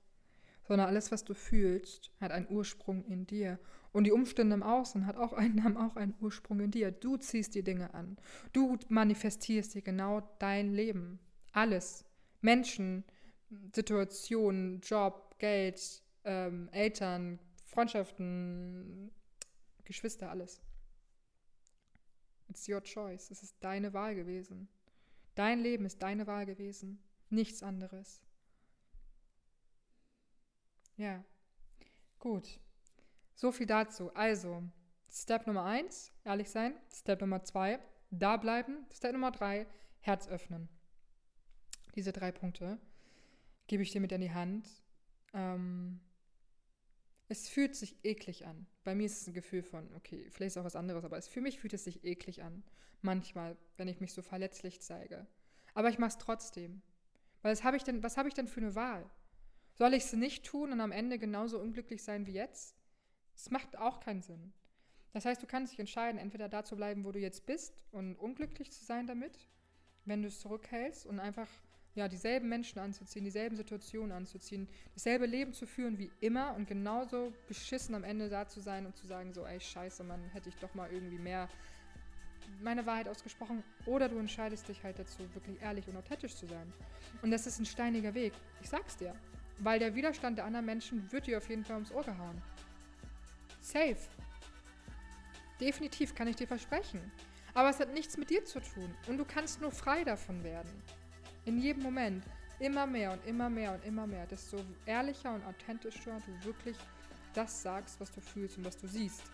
Sondern 0.66 0.88
alles, 0.88 1.12
was 1.12 1.24
du 1.24 1.34
fühlst, 1.34 2.10
hat 2.20 2.32
einen 2.32 2.48
Ursprung 2.48 3.04
in 3.04 3.26
dir. 3.26 3.58
Und 3.92 4.04
die 4.04 4.12
Umstände 4.12 4.54
im 4.54 4.62
Außen 4.62 5.06
hat 5.06 5.16
auch 5.16 5.32
einen, 5.32 5.64
haben 5.64 5.76
auch 5.76 5.96
einen 5.96 6.14
Ursprung 6.20 6.60
in 6.60 6.70
dir. 6.70 6.90
Du 6.90 7.16
ziehst 7.16 7.54
die 7.54 7.62
Dinge 7.62 7.94
an. 7.94 8.16
Du 8.52 8.76
manifestierst 8.88 9.74
dir 9.74 9.82
genau 9.82 10.20
dein 10.38 10.72
Leben. 10.72 11.18
Alles. 11.52 12.04
Menschen, 12.40 13.04
Situationen, 13.72 14.80
Job, 14.80 15.38
Geld, 15.38 16.02
ähm, 16.24 16.68
Eltern, 16.72 17.38
Freundschaften, 17.66 19.10
Geschwister, 19.84 20.30
alles. 20.30 20.60
It's 22.48 22.68
your 22.68 22.82
choice. 22.82 23.30
Es 23.30 23.42
ist 23.42 23.56
deine 23.60 23.92
Wahl 23.92 24.14
gewesen. 24.14 24.68
Dein 25.34 25.60
Leben 25.60 25.84
ist 25.84 26.02
deine 26.02 26.26
Wahl 26.26 26.46
gewesen. 26.46 27.02
Nichts 27.30 27.62
anderes. 27.62 28.22
Ja. 30.96 31.24
Gut. 32.18 32.60
So 33.34 33.50
viel 33.50 33.66
dazu. 33.66 34.14
Also, 34.14 34.62
Step 35.10 35.46
Nummer 35.46 35.64
eins, 35.64 36.12
ehrlich 36.24 36.50
sein. 36.50 36.74
Step 36.92 37.20
Nummer 37.20 37.42
zwei, 37.42 37.80
da 38.10 38.36
bleiben. 38.36 38.86
Step 38.92 39.12
Nummer 39.12 39.32
drei, 39.32 39.66
Herz 40.00 40.28
öffnen. 40.28 40.68
Diese 41.94 42.12
drei 42.12 42.32
Punkte 42.32 42.78
gebe 43.66 43.82
ich 43.82 43.90
dir 43.92 44.00
mit 44.00 44.12
in 44.12 44.20
die 44.20 44.32
Hand. 44.32 44.68
Ähm, 45.32 46.00
Es 47.28 47.48
fühlt 47.48 47.74
sich 47.74 47.96
eklig 48.04 48.46
an. 48.46 48.66
Bei 48.84 48.94
mir 48.94 49.06
ist 49.06 49.22
es 49.22 49.26
ein 49.26 49.34
Gefühl 49.34 49.62
von, 49.62 49.92
okay, 49.94 50.28
vielleicht 50.30 50.52
ist 50.52 50.58
auch 50.58 50.64
was 50.64 50.76
anderes, 50.76 51.04
aber 51.04 51.16
es, 51.16 51.26
für 51.26 51.40
mich 51.40 51.58
fühlt 51.58 51.72
es 51.72 51.84
sich 51.84 52.04
eklig 52.04 52.42
an. 52.42 52.62
Manchmal, 53.00 53.56
wenn 53.76 53.88
ich 53.88 54.00
mich 54.00 54.12
so 54.12 54.22
verletzlich 54.22 54.80
zeige. 54.80 55.26
Aber 55.72 55.88
ich 55.88 55.98
mache 55.98 56.10
es 56.10 56.18
trotzdem. 56.18 56.82
Weil 57.42 57.52
was 57.52 57.64
habe 57.64 57.76
ich, 57.76 57.82
denn, 57.84 58.02
hab 58.02 58.26
ich 58.26 58.34
denn 58.34 58.46
für 58.46 58.60
eine 58.60 58.74
Wahl? 58.74 59.10
Soll 59.72 59.94
ich 59.94 60.04
es 60.04 60.12
nicht 60.12 60.44
tun 60.44 60.70
und 60.72 60.80
am 60.80 60.92
Ende 60.92 61.18
genauso 61.18 61.58
unglücklich 61.58 62.02
sein 62.02 62.26
wie 62.26 62.32
jetzt? 62.32 62.76
Es 63.34 63.50
macht 63.50 63.76
auch 63.76 64.00
keinen 64.00 64.22
Sinn. 64.22 64.52
Das 65.12 65.24
heißt, 65.24 65.42
du 65.42 65.46
kannst 65.46 65.72
dich 65.72 65.80
entscheiden, 65.80 66.18
entweder 66.18 66.48
da 66.48 66.62
zu 66.64 66.76
bleiben, 66.76 67.04
wo 67.04 67.12
du 67.12 67.18
jetzt 67.18 67.46
bist 67.46 67.82
und 67.90 68.16
unglücklich 68.16 68.70
zu 68.70 68.84
sein 68.84 69.06
damit, 69.06 69.48
wenn 70.04 70.22
du 70.22 70.28
es 70.28 70.40
zurückhältst 70.40 71.06
und 71.06 71.20
einfach 71.20 71.48
ja, 71.94 72.08
dieselben 72.08 72.48
Menschen 72.48 72.80
anzuziehen, 72.80 73.24
dieselben 73.24 73.56
Situationen 73.56 74.12
anzuziehen, 74.12 74.68
dasselbe 74.94 75.26
Leben 75.26 75.52
zu 75.52 75.66
führen 75.66 75.98
wie 75.98 76.10
immer 76.20 76.54
und 76.54 76.66
genauso 76.66 77.32
beschissen 77.46 77.94
am 77.94 78.02
Ende 78.02 78.28
da 78.28 78.48
zu 78.48 78.60
sein 78.60 78.86
und 78.86 78.96
zu 78.96 79.06
sagen, 79.06 79.32
so, 79.32 79.44
ey, 79.46 79.60
scheiße, 79.60 80.02
man 80.02 80.20
hätte 80.30 80.48
ich 80.48 80.56
doch 80.56 80.74
mal 80.74 80.90
irgendwie 80.92 81.18
mehr 81.18 81.48
meine 82.62 82.84
Wahrheit 82.86 83.08
ausgesprochen. 83.08 83.62
Oder 83.86 84.08
du 84.08 84.18
entscheidest 84.18 84.68
dich 84.68 84.82
halt 84.82 84.98
dazu, 84.98 85.18
wirklich 85.34 85.60
ehrlich 85.62 85.86
und 85.88 85.96
authentisch 85.96 86.34
zu 86.34 86.46
sein. 86.46 86.72
Und 87.22 87.30
das 87.30 87.46
ist 87.46 87.58
ein 87.58 87.66
steiniger 87.66 88.14
Weg. 88.14 88.32
Ich 88.62 88.68
sag's 88.68 88.96
dir. 88.96 89.14
Weil 89.58 89.78
der 89.78 89.94
Widerstand 89.94 90.38
der 90.38 90.44
anderen 90.44 90.66
Menschen 90.66 91.10
wird 91.12 91.26
dir 91.26 91.38
auf 91.38 91.48
jeden 91.48 91.64
Fall 91.64 91.76
ums 91.76 91.92
Ohr 91.92 92.02
gehauen. 92.02 92.42
Safe. 93.60 93.96
Definitiv 95.60 96.14
kann 96.14 96.26
ich 96.26 96.36
dir 96.36 96.48
versprechen. 96.48 97.00
Aber 97.54 97.70
es 97.70 97.78
hat 97.78 97.94
nichts 97.94 98.16
mit 98.16 98.30
dir 98.30 98.44
zu 98.44 98.60
tun. 98.60 98.94
Und 99.06 99.16
du 99.16 99.24
kannst 99.24 99.60
nur 99.60 99.70
frei 99.70 100.02
davon 100.02 100.42
werden. 100.42 100.82
In 101.44 101.60
jedem 101.60 101.82
Moment. 101.82 102.24
Immer 102.60 102.86
mehr 102.86 103.12
und 103.12 103.26
immer 103.26 103.50
mehr 103.50 103.72
und 103.72 103.84
immer 103.84 104.06
mehr. 104.06 104.26
Desto 104.26 104.58
ehrlicher 104.86 105.34
und 105.34 105.44
authentischer 105.44 106.18
du 106.26 106.46
wirklich 106.46 106.76
das 107.34 107.62
sagst, 107.62 108.00
was 108.00 108.12
du 108.12 108.20
fühlst 108.20 108.58
und 108.58 108.64
was 108.64 108.76
du 108.76 108.86
siehst. 108.86 109.24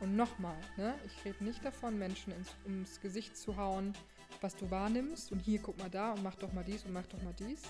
Und 0.00 0.14
nochmal, 0.14 0.56
ne, 0.76 0.94
ich 1.04 1.24
rede 1.24 1.42
nicht 1.42 1.64
davon, 1.64 1.98
Menschen 1.98 2.32
ins, 2.32 2.54
ums 2.64 3.00
Gesicht 3.00 3.36
zu 3.36 3.56
hauen, 3.56 3.94
was 4.40 4.54
du 4.54 4.70
wahrnimmst 4.70 5.32
und 5.32 5.40
hier 5.40 5.58
guck 5.60 5.76
mal 5.78 5.90
da 5.90 6.12
und 6.12 6.22
mach 6.22 6.36
doch 6.36 6.52
mal 6.52 6.62
dies 6.62 6.84
und 6.84 6.92
mach 6.92 7.06
doch 7.06 7.20
mal 7.22 7.34
dies, 7.34 7.62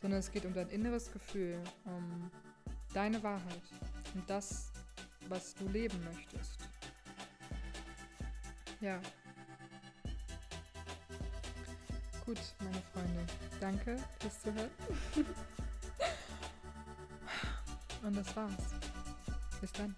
sondern 0.00 0.18
es 0.18 0.32
geht 0.32 0.44
um 0.44 0.54
dein 0.54 0.68
inneres 0.70 1.12
Gefühl, 1.12 1.62
um 1.84 2.30
deine 2.92 3.22
Wahrheit 3.22 3.62
und 4.14 4.28
das, 4.28 4.72
was 5.28 5.54
du 5.54 5.68
leben 5.68 6.02
möchtest. 6.04 6.58
Ja, 8.80 9.00
Gut, 12.28 12.36
meine 12.58 12.82
Freunde. 12.92 13.24
Danke 13.58 13.96
fürs 14.20 14.42
Zuhören. 14.42 14.68
Und 18.02 18.16
das 18.18 18.36
war's. 18.36 18.52
Bis 19.62 19.72
dann. 19.72 19.96